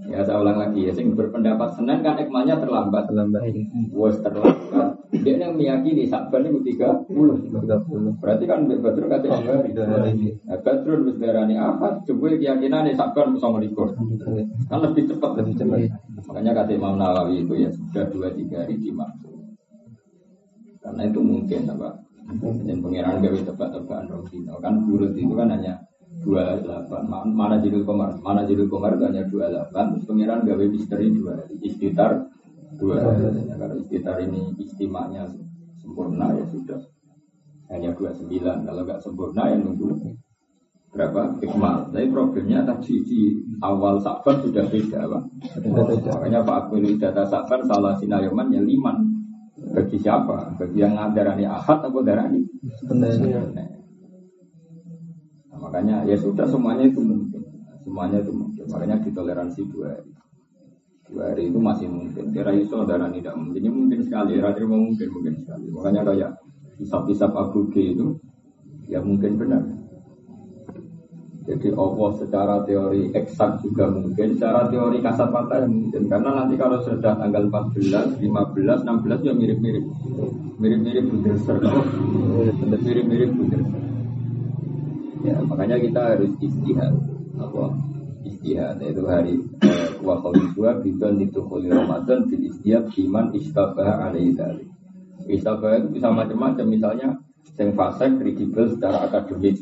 Ya 0.05 0.21
saya 0.21 0.37
ulang 0.37 0.61
lagi 0.61 0.85
ya, 0.85 0.93
sing 0.93 1.17
berpendapat 1.17 1.73
Senin 1.73 2.05
kan 2.05 2.13
ikmalnya 2.21 2.61
terlambat. 2.61 3.09
Terlambat. 3.09 3.41
Wes 3.89 4.21
terlambat. 4.21 5.01
Dia 5.09 5.41
yang 5.41 5.57
meyakini 5.57 6.05
Saban 6.05 6.45
itu 6.45 6.61
tiga 6.61 6.93
puluh. 7.09 7.33
30. 7.41 8.21
Berarti 8.21 8.45
kan 8.45 8.69
Mbak 8.69 8.79
Badrun 8.85 9.09
kata 9.09 9.25
dua 9.25 9.53
hari. 9.57 9.73
Nah, 9.73 10.59
Badrun 10.61 11.09
wis 11.09 11.17
darani 11.17 11.57
apa? 11.57 12.05
Coba 12.05 12.37
keyakinan 12.37 12.93
Saban 12.93 13.33
bisa 13.33 13.49
ngelikur. 13.49 13.97
Kan 14.69 14.79
lebih 14.85 15.09
cepat. 15.09 15.31
Lebih 15.41 15.53
cepat. 15.57 15.79
Makanya 16.29 16.51
kata 16.53 16.71
Imam 16.77 17.01
Nawawi 17.01 17.41
itu 17.41 17.53
ya 17.57 17.73
sudah 17.73 18.05
dua 18.13 18.29
tiga 18.37 18.61
hari 18.61 18.77
dimaksud. 18.77 19.33
Karena 20.85 21.01
itu 21.09 21.19
mungkin 21.25 21.65
apa? 21.65 22.04
Dan 22.25 22.81
pengiran 22.81 23.21
gawe 23.21 23.39
tebak-tebakan 23.45 24.05
Rosino 24.09 24.57
kan 24.57 24.81
bulut 24.81 25.13
itu 25.13 25.33
kan 25.37 25.53
hanya 25.53 25.77
dua 26.25 26.57
delapan. 26.57 27.05
Mana 27.29 27.61
judul 27.61 27.85
komar? 27.85 28.17
Mana 28.17 28.41
judul 28.49 28.65
komar 28.65 28.97
itu 28.97 29.05
hanya 29.05 29.23
dua 29.29 29.45
delapan. 29.51 29.93
Terus 29.93 30.05
pengiran 30.09 30.41
gawe 30.41 30.65
misteri 30.65 31.13
dua. 31.13 31.45
Istitar 31.61 32.25
dua 32.81 32.97
hari. 32.97 33.45
Ya, 33.45 33.55
Kalau 33.61 33.75
istitar 33.77 34.17
ini 34.25 34.57
istimanya 34.57 35.29
sempurna 35.77 36.33
ya 36.33 36.45
sudah 36.49 36.81
hanya 37.69 37.93
dua 37.93 38.09
sembilan. 38.17 38.57
Kalau 38.65 38.81
nggak 38.81 39.01
sempurna 39.05 39.43
ya 39.53 39.57
nunggu 39.61 39.89
berapa 40.95 41.21
ikmal. 41.43 41.91
Tapi 41.91 42.07
problemnya 42.07 42.63
tadi 42.63 43.03
di 43.03 43.21
awal 43.59 43.99
Saban 43.99 44.39
sudah 44.39 44.63
beda, 44.65 44.99
Pak. 45.05 45.23
Makanya 46.07 46.39
Pak 46.41 46.55
Akbil 46.65 46.95
data 46.95 47.27
Saban 47.27 47.61
salah 47.67 47.93
sinayoman 47.99 48.49
ya 48.49 48.63
liman. 48.63 49.14
Bagi 49.75 49.97
siapa? 49.99 50.55
Bagi 50.55 50.79
yang 50.79 50.95
ngadarani 50.95 51.43
ahad 51.43 51.83
atau 51.83 51.99
darani? 51.99 52.47
Nah, 55.51 55.59
makanya 55.59 56.07
ya 56.07 56.15
sudah 56.15 56.47
semuanya 56.47 56.87
itu 56.87 57.03
mungkin. 57.03 57.43
Semuanya 57.83 58.23
itu 58.23 58.31
mungkin. 58.31 58.63
Makanya 58.71 59.03
ditoleransi 59.03 59.61
dua 59.67 59.99
hari. 59.99 60.11
Dua 61.11 61.23
hari 61.27 61.43
itu 61.51 61.59
masih 61.59 61.91
mungkin. 61.91 62.31
Kira 62.31 62.55
iso 62.55 62.87
darani 62.87 63.19
tidak 63.19 63.35
mungkin. 63.35 63.59
Ini 63.59 63.69
mungkin 63.69 63.99
sekali. 63.99 64.39
Era 64.39 64.55
terima 64.55 64.79
mungkin 64.79 65.07
mungkin 65.11 65.35
sekali. 65.43 65.67
Makanya 65.67 66.01
kayak 66.07 66.31
hisap-hisap 66.79 67.35
Abu 67.35 67.67
G 67.75 67.91
itu 67.99 68.15
ya 68.87 69.03
mungkin 69.03 69.35
benar. 69.35 69.63
Jadi 71.45 71.69
Allah 71.77 72.09
secara 72.17 72.55
teori 72.65 73.13
eksak 73.13 73.61
juga 73.61 73.85
mungkin, 73.93 74.33
secara 74.33 74.65
teori 74.65 74.97
kasat 74.97 75.29
mata 75.29 75.61
ya 75.61 75.69
mungkin. 75.69 76.09
Karena 76.09 76.41
nanti 76.41 76.57
kalau 76.57 76.81
sudah 76.81 77.13
tanggal 77.21 77.45
14, 77.53 78.17
15, 78.17 78.81
16 78.81 79.21
ya 79.21 79.33
mirip-mirip. 79.37 79.85
Mirip-mirip 80.57 81.05
Buderser. 81.05 81.61
Mirip-mirip 82.65 83.29
Buderser. 83.37 83.83
Ya, 85.21 85.37
makanya 85.45 85.77
kita 85.77 86.01
harus 86.17 86.33
istihad. 86.41 86.97
Apa? 87.37 87.77
Istihad 88.25 88.81
yaitu 88.81 89.05
hari 89.05 89.37
eh, 89.61 89.89
wa 90.01 90.17
dua 90.57 90.81
bidon 90.81 91.21
itu 91.21 91.45
khuli 91.45 91.69
Ramadan 91.69 92.25
bil 92.25 92.41
istihad 92.41 92.89
iman 92.89 93.29
istabah 93.37 94.09
alaihi 94.09 94.33
dzalik. 94.33 94.65
Istabah 95.29 95.77
itu 95.77 96.01
bisa 96.01 96.09
macam-macam 96.09 96.65
misalnya 96.65 97.09
yang 97.61 97.69
fasek 97.77 98.17
kredibel 98.17 98.65
secara 98.73 99.05
akademik 99.05 99.61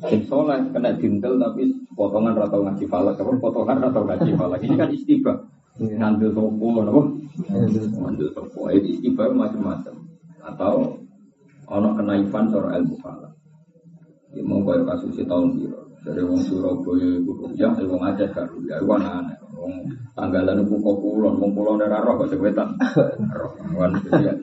Sing 0.00 0.20
soleh 0.24 0.56
kena 0.70 0.96
dintel 0.96 1.36
tapi 1.36 1.68
potongan 1.92 2.38
atau 2.38 2.64
ngaji 2.64 2.84
falak, 2.88 3.20
apa 3.20 3.36
potongan 3.36 3.84
atau 3.84 4.02
ngaji 4.06 4.32
falak. 4.38 4.60
Ini 4.64 4.74
kan 4.78 4.88
istibah. 4.94 5.36
Ngambil 5.80 6.30
sopo, 6.36 6.66
apa? 6.80 7.02
Ngambil 7.50 8.28
sopo. 8.32 8.70
Itu 8.72 8.86
istibah 8.96 9.28
macam-macam. 9.34 9.94
Atau 10.40 11.04
ono 11.68 11.88
kenaifan 11.98 12.48
seorang 12.48 12.80
ilmu 12.80 12.96
falak. 13.04 13.32
Ya 14.30 14.42
mau 14.46 14.62
kaya 14.62 14.86
kasus 14.86 15.18
tahun 15.26 15.58
biru. 15.58 15.90
Dari 16.00 16.24
wong 16.24 16.40
Surabaya 16.40 17.20
iku 17.20 17.52
ya, 17.60 17.68
dari 17.76 17.84
wong 17.84 18.00
Aceh 18.00 18.32
gak 18.32 18.48
ya, 18.64 18.80
iku 18.80 18.96
aneh. 18.96 19.36
Wong 19.52 19.84
tanggalan 20.16 20.64
iku 20.64 20.80
kok 20.80 20.96
kulon, 20.96 21.36
wong 21.36 21.52
kulon 21.52 21.84
ora 21.84 22.00
roh 22.00 22.16
kok 22.24 22.32
sewetan. 22.32 22.72
Roh, 23.36 23.52
kan 23.76 23.92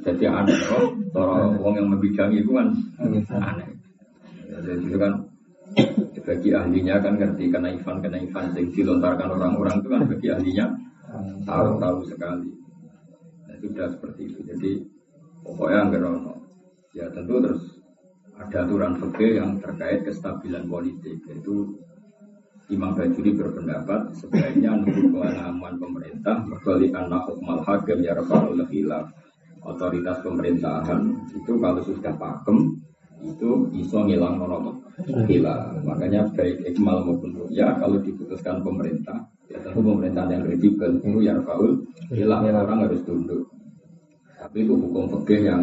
jadi 0.05 0.25
aneh 0.29 0.53
kok. 0.53 0.93
Cara 1.17 1.49
wong 1.57 1.73
yang 1.81 1.89
membidangi 1.89 2.45
itu 2.45 2.53
kan 2.53 2.67
aneh. 3.41 3.73
Jadi 4.53 4.85
itu 4.85 4.97
kan 5.01 5.17
bagi 6.27 6.49
ahlinya 6.51 6.99
kan 6.99 7.15
ngerti 7.15 7.47
karena 7.47 7.71
Ivan 7.71 8.03
karena 8.03 8.19
Ivan 8.19 8.51
yang 8.51 8.67
dilontarkan 8.75 9.29
orang-orang 9.31 9.75
itu 9.79 9.87
kan 9.87 10.01
bagi 10.11 10.27
ahlinya 10.27 10.65
tahu-tahu 11.47 11.99
sekali. 12.03 12.51
Nah, 13.47 13.55
sudah 13.63 13.87
seperti 13.95 14.21
itu. 14.27 14.39
Jadi 14.43 14.71
pokoknya 15.43 15.79
enggak 15.87 16.35
Ya 16.95 17.05
tentu 17.13 17.37
terus 17.37 17.61
ada 18.37 18.65
aturan 18.65 18.97
fikih 18.97 19.37
yang 19.37 19.61
terkait 19.61 20.01
kestabilan 20.01 20.65
politik 20.65 21.21
yaitu 21.29 21.77
Imam 22.73 22.97
Bajuri 22.97 23.37
berpendapat 23.37 24.17
sebaiknya 24.17 24.75
nunggu 24.81 25.13
kewenangan 25.13 25.77
pemerintah 25.77 26.41
berkali 26.41 26.89
anak 26.89 27.29
hukmal 27.29 27.61
hakim 27.63 28.01
ya 28.01 28.17
khilaf 28.67 29.07
otoritas 29.61 30.19
pemerintahan 30.25 31.01
itu 31.31 31.53
kalau 31.61 31.81
sudah 31.85 32.13
pakem 32.17 32.81
itu 33.25 33.49
iso 33.73 33.97
ngilang 34.05 34.37
nono 34.37 34.77
gila 35.25 35.77
makanya 35.85 36.25
baik 36.33 36.61
ikmal 36.73 37.05
maupun 37.05 37.33
ya 37.53 37.77
kalau 37.77 38.01
diputuskan 38.01 38.61
pemerintah 38.65 39.29
ya 39.47 39.57
tentu 39.63 39.79
pemerintahan 39.79 40.29
yang 40.33 40.43
kredibel 40.45 40.91
itu 40.99 41.19
ya 41.23 41.33
faul 41.45 41.81
hilang 42.11 42.49
orang 42.49 42.87
harus 42.87 43.01
tunduk. 43.03 43.47
Tapi 44.37 44.63
itu 44.63 44.73
hukum 44.77 45.09
fikih 45.09 45.49
yang 45.49 45.61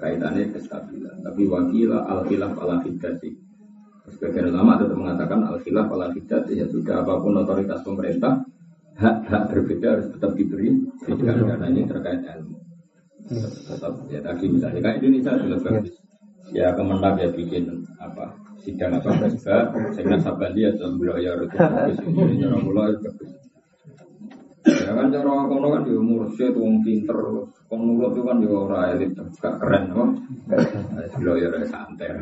kaitannya 0.00 0.48
kestabilan. 0.52 1.20
Tapi 1.22 1.42
wakila 1.44 2.08
al 2.08 2.24
khilaf 2.24 2.56
ala 2.56 2.80
hidati 2.82 3.30
sebagian 4.04 4.52
ulama 4.52 4.76
tetap 4.76 4.96
mengatakan 5.00 5.40
al 5.48 5.58
khilaf 5.60 5.88
ala 5.92 6.12
hidati 6.12 6.60
ya 6.60 6.66
sudah 6.68 7.04
apa 7.04 7.20
pun 7.20 7.40
otoritas 7.40 7.80
pemerintah 7.84 8.44
hak-hak 8.94 9.42
berbeda 9.50 9.88
harus 9.98 10.08
tetap 10.12 10.32
diberi. 10.38 10.70
karena 11.04 11.66
ini 11.68 11.82
terkait 11.84 12.22
ilmu. 12.22 12.56
Tetap 13.68 13.92
ya 14.12 14.20
tadi 14.20 14.44
misalnya 14.48 14.80
kayak 14.80 14.96
Indonesia 15.00 15.32
sudah 15.40 15.58
bagus 15.60 16.03
ya 16.52 16.74
kemenang 16.76 17.16
ya 17.16 17.28
bikin 17.32 17.86
apa 17.96 18.34
sidang 18.64 18.96
apa 18.96 19.10
presba 19.20 19.72
saya 19.92 20.16
sabandi 20.20 20.64
atau 20.68 20.96
ya 21.20 21.32
itu 21.36 21.56
bagus 21.56 21.96
ini 22.04 22.40
cara 22.40 22.58
mulai 22.60 22.96
bagus. 23.00 23.30
Ya 24.64 24.96
kan 24.96 25.12
cara 25.12 25.44
kono 25.44 25.66
kan 25.76 25.84
dia 25.84 26.00
mursyid 26.00 26.56
wong 26.56 26.80
pinter. 26.80 27.16
Penurut 27.68 28.16
itu 28.16 28.22
kan 28.24 28.36
juga 28.40 28.56
orang 28.70 28.96
elit 28.96 29.12
gak 29.40 29.56
keren 29.60 29.92
kok 29.92 30.08
ya 31.36 31.48
santai. 31.68 32.16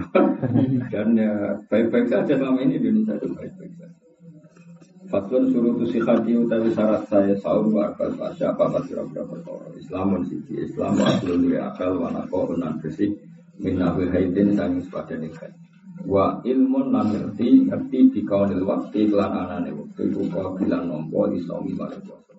Dan 0.90 1.14
ya 1.14 1.54
baik-baik 1.70 2.10
saja 2.10 2.34
selama 2.34 2.62
ini 2.66 2.82
Indonesia 2.82 3.14
itu 3.18 3.30
baik-baik 3.30 3.72
saja. 3.78 4.02
Fatun 5.12 5.44
suruh 5.52 5.76
tu 5.76 5.84
hati 5.86 6.32
utawi 6.34 6.72
syarat 6.72 7.04
saya 7.04 7.36
sahur 7.36 7.68
wa 7.68 7.92
akal 7.92 8.08
pasya 8.16 8.48
apa 8.48 8.64
apa 8.64 8.80
kira-kira 8.88 9.28
perkara 9.28 9.68
Islamun 9.76 10.24
siji 10.24 10.64
Islam 10.64 10.96
aslun 11.04 11.52
wa 11.52 11.68
akal 11.68 12.00
wa 12.00 12.08
nako 12.08 12.56
unan 12.56 12.80
bersih 12.80 13.12
minahul 13.62 14.10
haidin 14.10 14.58
sanging 14.58 14.82
sepadan 14.82 15.22
ikan 15.30 15.52
wa 16.02 16.42
ilmun 16.42 16.90
lan 16.90 17.14
ngerti 17.14 17.70
ngerti 17.70 18.26
waktu 18.66 18.96
iklan 19.06 19.32
anane 19.32 19.70
waktu 19.70 20.10
itu 20.10 20.26
kau 20.28 20.54
bilang 20.58 20.90
nompo 20.90 21.30
di 21.30 21.38
suami 21.42 21.72
bareng 21.78 22.02
puasa. 22.02 22.34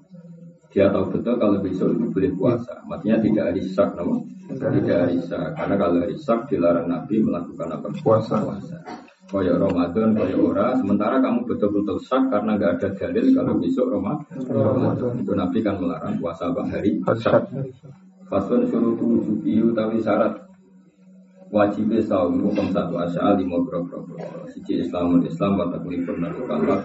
Dia 0.73 0.89
tahu 0.89 1.05
betul 1.13 1.38
kalau 1.38 1.62
besok 1.62 1.93
itu 1.93 2.05
boleh 2.09 2.31
puasa. 2.33 2.73
Maksudnya 2.89 3.21
tidak 3.21 3.43
hari 3.53 3.62
sak 3.62 3.93
nama? 3.93 4.17
Tidak 4.49 4.97
hari 5.05 5.17
sak 5.21 5.53
karena 5.53 5.75
kalau 5.77 6.01
hari 6.01 6.17
sak 6.17 6.49
dilarang 6.49 6.89
nabi 6.89 7.21
melakukan 7.21 7.77
apa? 7.77 7.88
Puasa. 8.01 8.41
Puasa. 8.41 8.77
Kaya 9.23 9.57
Ramadan, 9.57 10.13
kaya 10.13 10.36
ora. 10.38 10.77
Sementara 10.77 11.17
kamu 11.21 11.45
betul-betul 11.45 11.97
sak 12.01 12.27
karena 12.33 12.57
nggak 12.57 12.71
ada 12.81 12.89
dalil 12.97 13.25
kalau 13.38 13.53
besok 13.62 13.86
Ramadan. 13.93 15.13
Itu 15.21 15.33
Nabi 15.38 15.57
kan 15.62 15.77
melarang 15.77 16.17
puasa 16.17 16.49
bang 16.49 16.67
hari 16.73 16.91
sak. 17.21 17.53
Fasun 18.29 18.65
suruh 18.65 18.97
tujuh 18.97 19.77
tapi 19.77 20.01
syarat 20.01 20.42
wajib 21.53 21.85
saum 22.01 22.41
hukum 22.41 22.73
satu 22.73 22.97
asya 22.97 23.37
lima 23.37 23.61
berapa 23.61 24.01
siji 24.49 24.81
Islamul 24.81 25.21
Islam 25.29 25.61
wa 25.61 25.69
taklifun 25.69 26.25
dan 26.25 26.33
kalak 26.49 26.81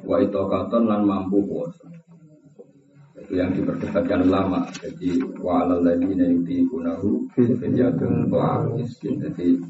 wa 0.00 0.16
itu 0.24 0.42
katon 0.48 0.88
lan 0.88 1.04
mampu 1.04 1.44
puasa. 1.44 1.84
Itu 3.20 3.36
yang 3.36 3.52
diperdebatkan 3.52 4.24
ulama. 4.24 4.64
Jadi 4.80 5.20
wa 5.44 5.60
alal 5.60 5.84
ladina 5.84 6.24
yutikunahu 6.24 7.28
fidyatun 7.36 8.32
wa 8.32 8.64
miskin. 8.72 9.20
Jadi 9.20 9.60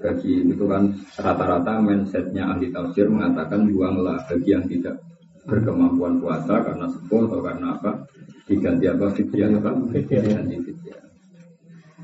bagi 0.00 0.48
itu 0.48 0.64
kan 0.64 0.96
rata-rata 1.20 1.76
mindsetnya 1.84 2.56
ahli 2.56 2.72
tafsir 2.72 3.12
mengatakan 3.12 3.68
buanglah 3.68 4.24
bagi 4.24 4.56
yang 4.56 4.64
tidak 4.64 4.96
berkemampuan 5.44 6.16
puasa 6.16 6.64
karena 6.64 6.88
sepuh 6.88 7.28
atau 7.28 7.40
karena 7.44 7.76
apa? 7.76 7.92
Diganti 8.48 8.88
apa? 8.88 9.04
Fidyah 9.12 9.52
apa? 9.60 9.70
Diganti 9.92 10.56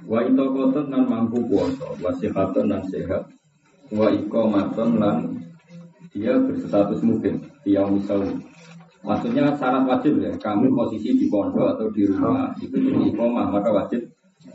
Wa 0.07 0.21
koton 0.27 0.87
lan 0.91 1.05
mampu 1.07 1.39
puasa, 1.47 1.87
wa 2.03 2.11
sihatan 2.19 2.67
lan 2.67 2.83
sehat, 2.91 3.23
wa 3.93 4.11
maton 4.51 4.99
lan 4.99 5.17
dia 6.13 6.37
berstatus 6.37 7.01
mungkin, 7.01 7.41
dia 7.63 7.87
misalnya. 7.87 8.37
Maksudnya 9.03 9.51
syarat 9.59 9.83
wajib 9.83 10.23
ya, 10.23 10.31
kamu 10.39 10.71
posisi 10.79 11.11
di 11.19 11.27
pondok 11.27 11.75
atau 11.75 11.91
di 11.91 12.07
rumah 12.07 12.55
itu 12.63 12.79
jadi 12.79 13.11
iqomah 13.11 13.51
maka 13.51 13.75
wajib 13.75 14.07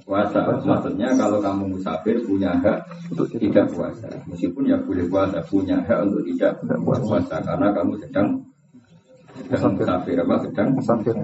puasa. 0.07 0.39
Maksudnya 0.63 1.11
kalau 1.19 1.43
kamu 1.43 1.75
musafir 1.75 2.15
punya 2.23 2.55
hak 2.63 2.79
untuk 3.11 3.27
tidak 3.35 3.67
puasa, 3.75 4.07
meskipun 4.23 4.71
ya 4.71 4.79
boleh 4.79 5.03
puasa, 5.11 5.43
punya 5.51 5.83
hak 5.83 5.99
untuk 6.07 6.23
tidak 6.31 6.63
puasa. 6.63 7.43
Karena 7.43 7.75
kamu 7.75 7.99
sedang 7.99 8.39
sedang 9.51 9.75
musafir. 9.75 10.15
Apa? 10.15 10.35
Sedang 10.47 10.69
musafir. 10.71 11.15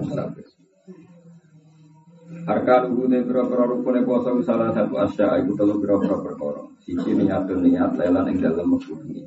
Arkan 2.44 2.92
lugu 2.92 3.08
ne 3.08 3.24
pira-pira 3.24 3.64
rukune 3.64 4.04
poso 4.04 4.36
salah 4.44 4.68
satu 4.68 5.00
asya 5.00 5.40
iku 5.40 5.56
telu 5.56 5.80
pira-pira 5.80 6.20
perkara. 6.20 6.60
Siji 6.84 7.16
niat 7.16 7.48
niat 7.48 7.96
lelan 7.96 8.28
ing 8.28 8.36
dalem 8.44 8.68
mekbu 8.68 8.94
ini. 9.08 9.24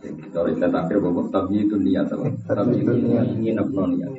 Kita 0.00 0.40
riset 0.48 0.72
akhir 0.72 1.04
bahwa 1.04 1.28
tapi 1.28 1.68
itu 1.68 1.76
niat 1.76 2.08
apa? 2.08 2.32
Tapi 2.48 2.80
itu 2.80 2.92
niat 2.96 3.28
ingin 3.36 3.60
apa 3.60 3.82
niat. 3.92 4.12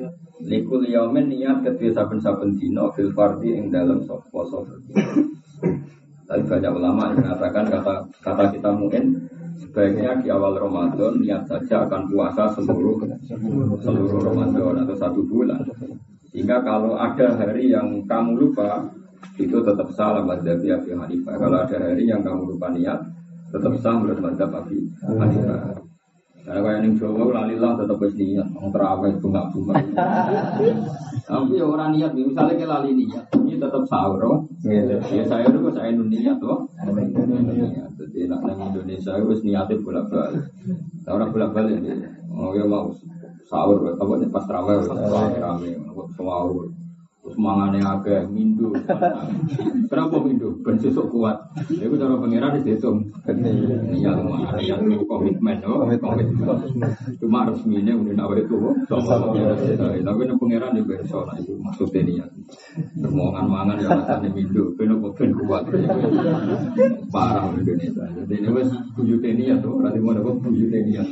Likul 0.46 0.86
yaumin 0.86 1.34
niat 1.34 1.66
ketika 1.66 2.06
saben-saben 2.06 2.54
dino 2.54 2.94
fil 2.94 3.10
ing 3.42 3.74
dalam 3.74 4.06
poso 4.06 4.62
Tapi 6.22 6.42
banyak 6.46 6.72
ulama 6.72 7.10
yang 7.10 7.26
mengatakan 7.26 7.66
kata 7.66 7.94
kata 8.22 8.44
kita 8.54 8.70
mungkin 8.70 9.18
sebaiknya 9.58 10.22
di 10.22 10.30
awal 10.30 10.54
Ramadan 10.54 11.18
niat 11.18 11.42
saja 11.50 11.90
akan 11.90 12.06
puasa 12.06 12.54
seluruh 12.54 13.02
seluruh 13.82 14.20
Ramadan 14.22 14.86
atau 14.86 14.94
satu 14.94 15.20
bulan. 15.26 15.66
Sehingga 16.32 16.64
kalau 16.64 16.96
ada 16.96 17.36
hari 17.36 17.68
yang 17.68 18.08
kamu 18.08 18.40
lupa, 18.40 18.88
itu 19.36 19.60
tetap 19.60 19.88
salah 19.92 20.24
madzhab 20.24 20.64
Abi 20.64 20.90
Hanifah. 20.96 21.36
Kalau 21.36 21.56
ada 21.60 21.76
hari 21.76 22.08
yang 22.08 22.24
kamu 22.24 22.56
lupa 22.56 22.72
niat, 22.72 23.04
tetap 23.52 23.72
sah 23.84 24.00
menurut 24.00 24.18
madzhab 24.18 24.48
Abi 24.48 24.80
Hanifah. 25.04 25.76
Karena 26.42 26.58
kalau 26.58 26.74
yang 26.74 26.98
Jawa 26.98 27.22
lalilah 27.38 27.72
tetap 27.78 28.02
harus 28.02 28.18
niat, 28.18 28.48
orang 28.58 28.70
terawih 28.74 29.12
itu 29.14 29.26
nggak 29.30 29.46
bunga. 29.54 29.74
Tapi 31.22 31.56
orang 31.62 31.90
niat, 31.94 32.10
misalnya 32.18 32.54
kita 32.58 32.66
lali 32.66 32.90
niat, 32.98 33.24
ini 33.38 33.62
tetap 33.62 33.86
sahur, 33.86 34.18
oh. 34.26 34.38
Ya 34.66 35.22
saya 35.22 35.46
dulu 35.46 35.70
saya 35.70 35.94
niat, 35.94 36.42
loh. 36.42 36.66
Jadi 36.82 38.26
nak 38.26 38.42
Indonesia 38.42 39.12
itu 39.14 39.34
niatnya 39.46 39.78
bolak 39.86 40.10
balik. 40.10 40.44
Orang 41.06 41.30
bolak 41.30 41.54
balik, 41.54 41.78
oh 42.34 42.50
ya 42.58 42.66
mau 42.66 42.90
sahur 43.52 43.76
apa 44.00 44.12
nih 44.16 44.28
pas 44.32 44.44
terawih 44.48 44.80
rame 44.88 45.36
rame 45.36 45.68
sahur 46.16 46.72
mangane 47.38 47.80
agak 47.80 48.28
mindu. 48.28 48.72
Kenapa 49.88 50.16
mindu? 50.24 50.58
Ben 50.64 50.76
sesuk 50.80 51.12
kuat. 51.12 51.36
Itu 51.68 51.94
cara 52.00 52.16
pangeran 52.16 52.60
dihitung. 52.62 53.12
Iya 53.92 54.12
ya 54.62 54.76
komitmen 55.04 55.56
oh 55.66 55.86
komitmen. 55.86 56.56
Cuma 57.20 57.48
resminya 57.48 57.92
udah 57.96 58.14
nawa 58.16 58.34
itu 58.40 58.56
tapi 60.02 60.20
nih 60.26 60.36
pangeran 60.36 60.72
juga 60.78 60.94
soalnya 61.06 61.40
itu 61.44 61.52
maksudnya 61.60 62.00
nih 62.02 62.14
ya 62.20 62.26
termongan 63.00 63.46
mangan 63.46 63.76
ya 63.78 63.88
rasanya 63.92 64.28
mindu. 64.32 64.72
Ben 64.80 64.92
ben 64.96 65.30
kuat. 65.36 65.68
Parah 67.12 67.52
Indonesia. 67.52 68.04
Jadi 68.08 68.34
ini 68.40 68.48
wes 68.50 68.70
tujuh 68.96 69.18
ya 69.22 69.56
tuh 69.60 69.80
berarti 69.80 69.98
mau 70.00 70.16
dapat 70.16 70.40
tujuh 70.40 70.66
ya 70.72 71.04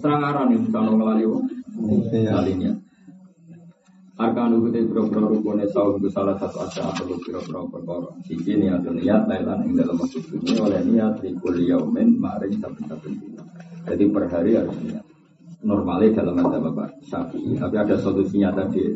serang 0.00 0.22
arah 0.24 0.44
nih 0.50 0.58
misalnya 0.58 0.92
ngelali 0.96 1.24
Kalinya. 2.10 2.72
Arkan 2.74 2.89
ugu 4.28 4.68
te 4.68 4.84
biro-biro 4.84 5.32
rukune 5.32 5.64
saum 5.72 5.96
itu 5.96 6.12
salah 6.12 6.36
satu 6.36 6.60
asa 6.68 6.92
atau 6.92 7.08
biro-biro 7.08 7.64
perkara. 7.72 8.12
Siji 8.28 8.60
niatun 8.60 9.00
niat 9.00 9.24
lailan 9.24 9.64
ing 9.64 9.80
dalam 9.80 9.96
waktu 9.96 10.20
ini 10.20 10.60
oleh 10.60 10.80
niat 10.84 11.24
rikul 11.24 11.56
yaumin 11.56 12.20
maring 12.20 12.60
saben-saben. 12.60 13.16
Jadi 13.88 14.04
per 14.12 14.28
hari 14.28 14.60
harus 14.60 14.76
niat. 14.84 15.04
Normalnya 15.64 16.20
dalam 16.20 16.36
ada 16.36 16.60
bapak 16.60 17.00
syafi'i. 17.08 17.56
Tapi 17.56 17.76
ada 17.80 17.96
solusinya 17.96 18.52
tadi. 18.52 18.92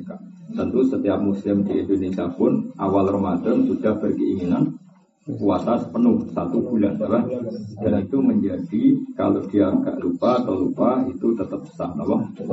Tentu 0.53 0.85
setiap 0.85 1.19
muslim 1.25 1.65
di 1.65 1.81
Indonesia 1.81 2.29
pun 2.29 2.69
awal 2.77 3.09
Ramadan 3.09 3.65
sudah 3.65 3.97
berkeinginan 3.97 4.77
puasa 5.25 5.81
sepenuh 5.81 6.21
satu 6.37 6.61
bulan 6.61 7.01
apa? 7.01 7.25
dan 7.81 8.05
itu 8.05 8.21
menjadi 8.21 8.83
kalau 9.17 9.41
dia 9.49 9.73
agak 9.73 9.97
lupa 10.05 10.45
atau 10.45 10.69
lupa 10.69 11.01
itu 11.09 11.33
tetap 11.33 11.65
sah 11.73 11.97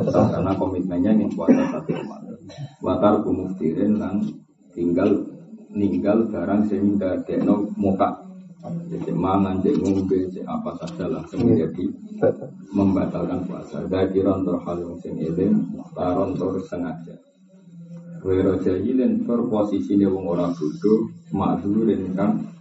sah 0.07 0.25
karena 0.31 0.55
komitmennya 0.55 1.11
yang 1.19 1.27
puasa 1.35 1.67
satu 1.67 1.91
Ramadan 1.91 2.30
watar 2.83 3.21
kumuftirin 3.23 3.99
dan 3.99 4.21
tinggal 4.75 5.25
ninggal 5.71 6.27
barang 6.27 6.67
sehingga 6.67 7.23
dekno 7.23 7.71
muka 7.79 8.31
jadi 8.61 9.09
mangan, 9.17 9.57
jadi 9.65 9.73
ngombe, 9.81 10.29
apa 10.45 10.69
saja 10.77 11.09
langsung 11.09 11.49
menjadi 11.49 11.81
membatalkan 12.69 13.41
puasa. 13.49 13.81
Dari 13.89 14.21
rontor 14.21 14.61
hal 14.61 14.77
yang 14.85 14.95
sing 15.01 15.17
eling, 15.17 15.65
rontor 15.97 16.61
sengaja. 16.69 17.17
Wero 18.21 18.61
jahilin 18.61 19.25
per 19.25 19.41
posisinya 19.49 20.05
wong 20.13 20.29
ora 20.29 20.53
bodoh, 20.53 21.09
makzurin 21.33 22.13
kan 22.13 22.53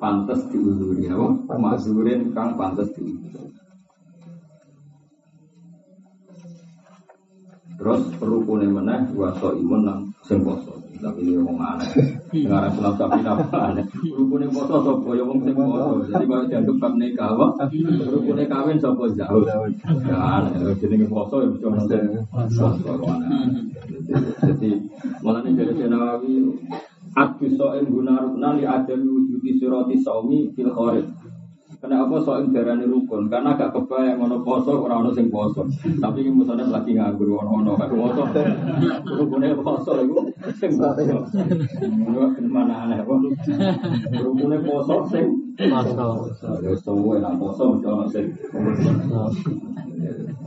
pantas 0.00 0.40
diuluri 0.48 1.04
apa? 1.12 1.52
Makzurin 1.52 2.32
kang 2.32 2.56
pantas 2.56 2.88
diuluri. 2.96 3.59
Terus 7.80 8.12
rukune 8.20 8.68
meneh 8.68 9.08
waso 9.16 9.56
imun 9.56 9.88
nang 9.88 10.00
sing 10.20 10.44
poso. 10.44 10.76
Tapi 11.00 11.24
ini 11.24 11.40
wong 11.40 11.56
aneh. 11.56 11.88
Sekarang 12.28 12.76
sulam 12.76 12.92
sapi 13.00 13.24
apa 13.24 13.72
aneh. 13.72 13.88
Rukune 14.04 14.44
poso 14.52 14.84
sapa 14.84 15.08
ya 15.16 15.24
wong 15.24 15.40
sing 15.48 15.56
poso. 15.56 16.04
Jadi 16.12 16.24
kalau 16.28 16.44
dianggap 16.44 16.76
bab 16.76 16.94
nikah 17.00 17.32
apa? 17.32 17.72
Rukune 18.12 18.44
kawin 18.44 18.76
sapa 18.76 19.08
jauh. 19.16 19.48
Ya 20.04 20.20
aneh. 20.20 20.76
Jenenge 20.76 21.08
poso 21.08 21.40
ya 21.40 21.48
bisa 21.48 21.72
nonton. 21.72 22.20
Poso. 22.28 22.68
Jadi 24.44 24.70
malah 25.24 25.40
ini 25.40 25.56
dari 25.56 25.72
Nawawi 25.88 26.32
Adu 27.10 27.50
so'in 27.58 27.90
guna 27.90 28.22
rukna 28.22 28.54
li 28.54 28.62
adami 28.62 29.02
wujudi 29.02 29.58
surati 29.58 29.98
saumi 29.98 30.46
fil 30.54 30.70
kharij 30.70 31.02
Kenapa 31.80 32.20
soal 32.20 32.44
darani 32.52 32.84
rukun? 32.84 33.32
Karena 33.32 33.56
gak 33.56 33.72
kebayang 33.72 34.20
ono 34.20 34.44
poso 34.44 34.84
ora 34.84 35.00
ono 35.00 35.16
sing 35.16 35.32
poso. 35.32 35.64
Tapi 35.96 36.28
musane 36.28 36.68
lagi 36.68 36.92
nganggur 36.92 37.40
ono 37.40 37.64
ono 37.64 37.72
poso. 37.80 38.28
Rukune 39.16 39.56
poso 39.64 39.96
iku 40.04 40.28
sing 40.60 40.76
poso. 40.76 41.00
Ono 42.04 42.36
mana 42.52 42.84
aneh 42.84 43.00
kok. 43.00 43.16
Rukune 44.12 44.60
poso 44.60 45.08
sing 45.08 45.24
Poso. 45.60 46.56
ya 46.64 46.72
semua 46.76 47.16
enak 47.16 47.36
poso 47.40 47.72
mesti 47.72 47.88
ono 47.88 48.04
sing. 48.12 48.26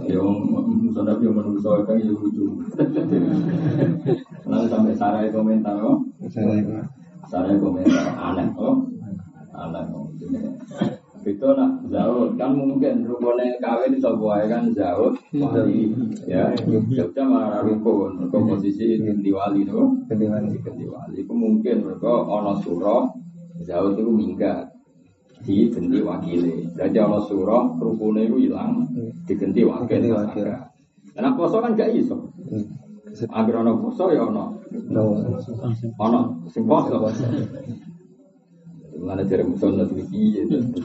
Ya 0.06 0.22
musane 0.22 1.12
yo 1.18 1.30
menungso 1.34 1.82
kan 1.82 1.98
yo 1.98 2.14
lucu. 2.14 2.46
Lalu 4.46 4.66
sampai 4.70 4.94
sarai 4.94 5.34
komentar 5.34 5.82
kok. 5.82 5.98
Sarai 7.26 7.58
komentar 7.58 8.06
aneh 8.22 8.46
kok. 8.54 8.86
Aneh 9.54 9.82
kok. 9.90 10.06
Itu 11.44 11.52
nak 11.60 11.72
jauh 11.92 12.32
kan 12.40 12.56
mungkin 12.56 13.04
rukunnya 13.04 13.60
kawin 13.60 14.00
sebuah 14.00 14.48
kan 14.48 14.72
jauh 14.72 15.12
wali. 15.36 15.92
Ya 16.24 16.56
Jogja 16.88 17.28
malah 17.28 17.60
rukun 17.68 18.32
komposisi 18.32 18.96
ganti 19.04 19.28
wali 19.28 19.68
itu 19.68 19.76
ganti 20.08 20.24
wali. 20.32 20.56
Ganti 20.64 20.88
wali. 20.88 21.20
Itu 21.20 21.36
mungkin 21.36 21.84
mereka 21.84 22.24
ono 22.24 22.64
surah 22.64 23.12
jauh 23.68 23.92
itu 23.92 24.08
minggat. 24.08 24.72
Di 25.44 25.68
ganti 25.68 26.00
wakili 26.00 26.64
jadi 26.80 27.04
ono 27.04 27.20
surah 27.28 27.76
rukunnya 27.76 28.24
itu 28.24 28.48
hilang 28.48 28.88
diganti 29.28 29.68
wakil. 29.68 30.00
Karena 31.12 31.30
poso 31.36 31.60
kan 31.60 31.76
gak 31.76 31.92
iso. 31.92 32.24
Agar 33.36 33.68
ono 33.68 33.84
poso 33.84 34.16
ya 34.16 34.24
ono 34.24 34.64
ono 36.00 36.24
sing 36.48 36.64
poso 36.64 37.04
Mengenai 39.04 39.28
dari 39.28 39.44
musuh 39.44 39.68
nanti 39.76 40.00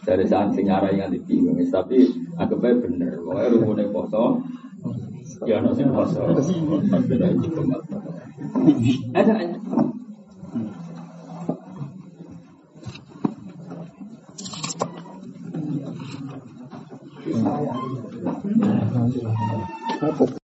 dari 0.03 0.27
saat 0.27 0.51
sing 0.51 0.67
nyarai 0.67 0.99
yang 0.99 1.15
bingung, 1.23 1.55
tapi 1.71 2.11
aku 2.35 2.59
baik 2.59 2.83
bener. 2.83 3.23
Pokoknya 3.23 3.55
rumunnya 3.55 3.87
poso, 3.95 4.43
ya 5.47 5.63
no 5.63 5.71
sing 5.71 5.87
poso. 5.95 6.27
Ada 9.15 9.33
ada. 9.39 9.57
Apa? 19.99 20.25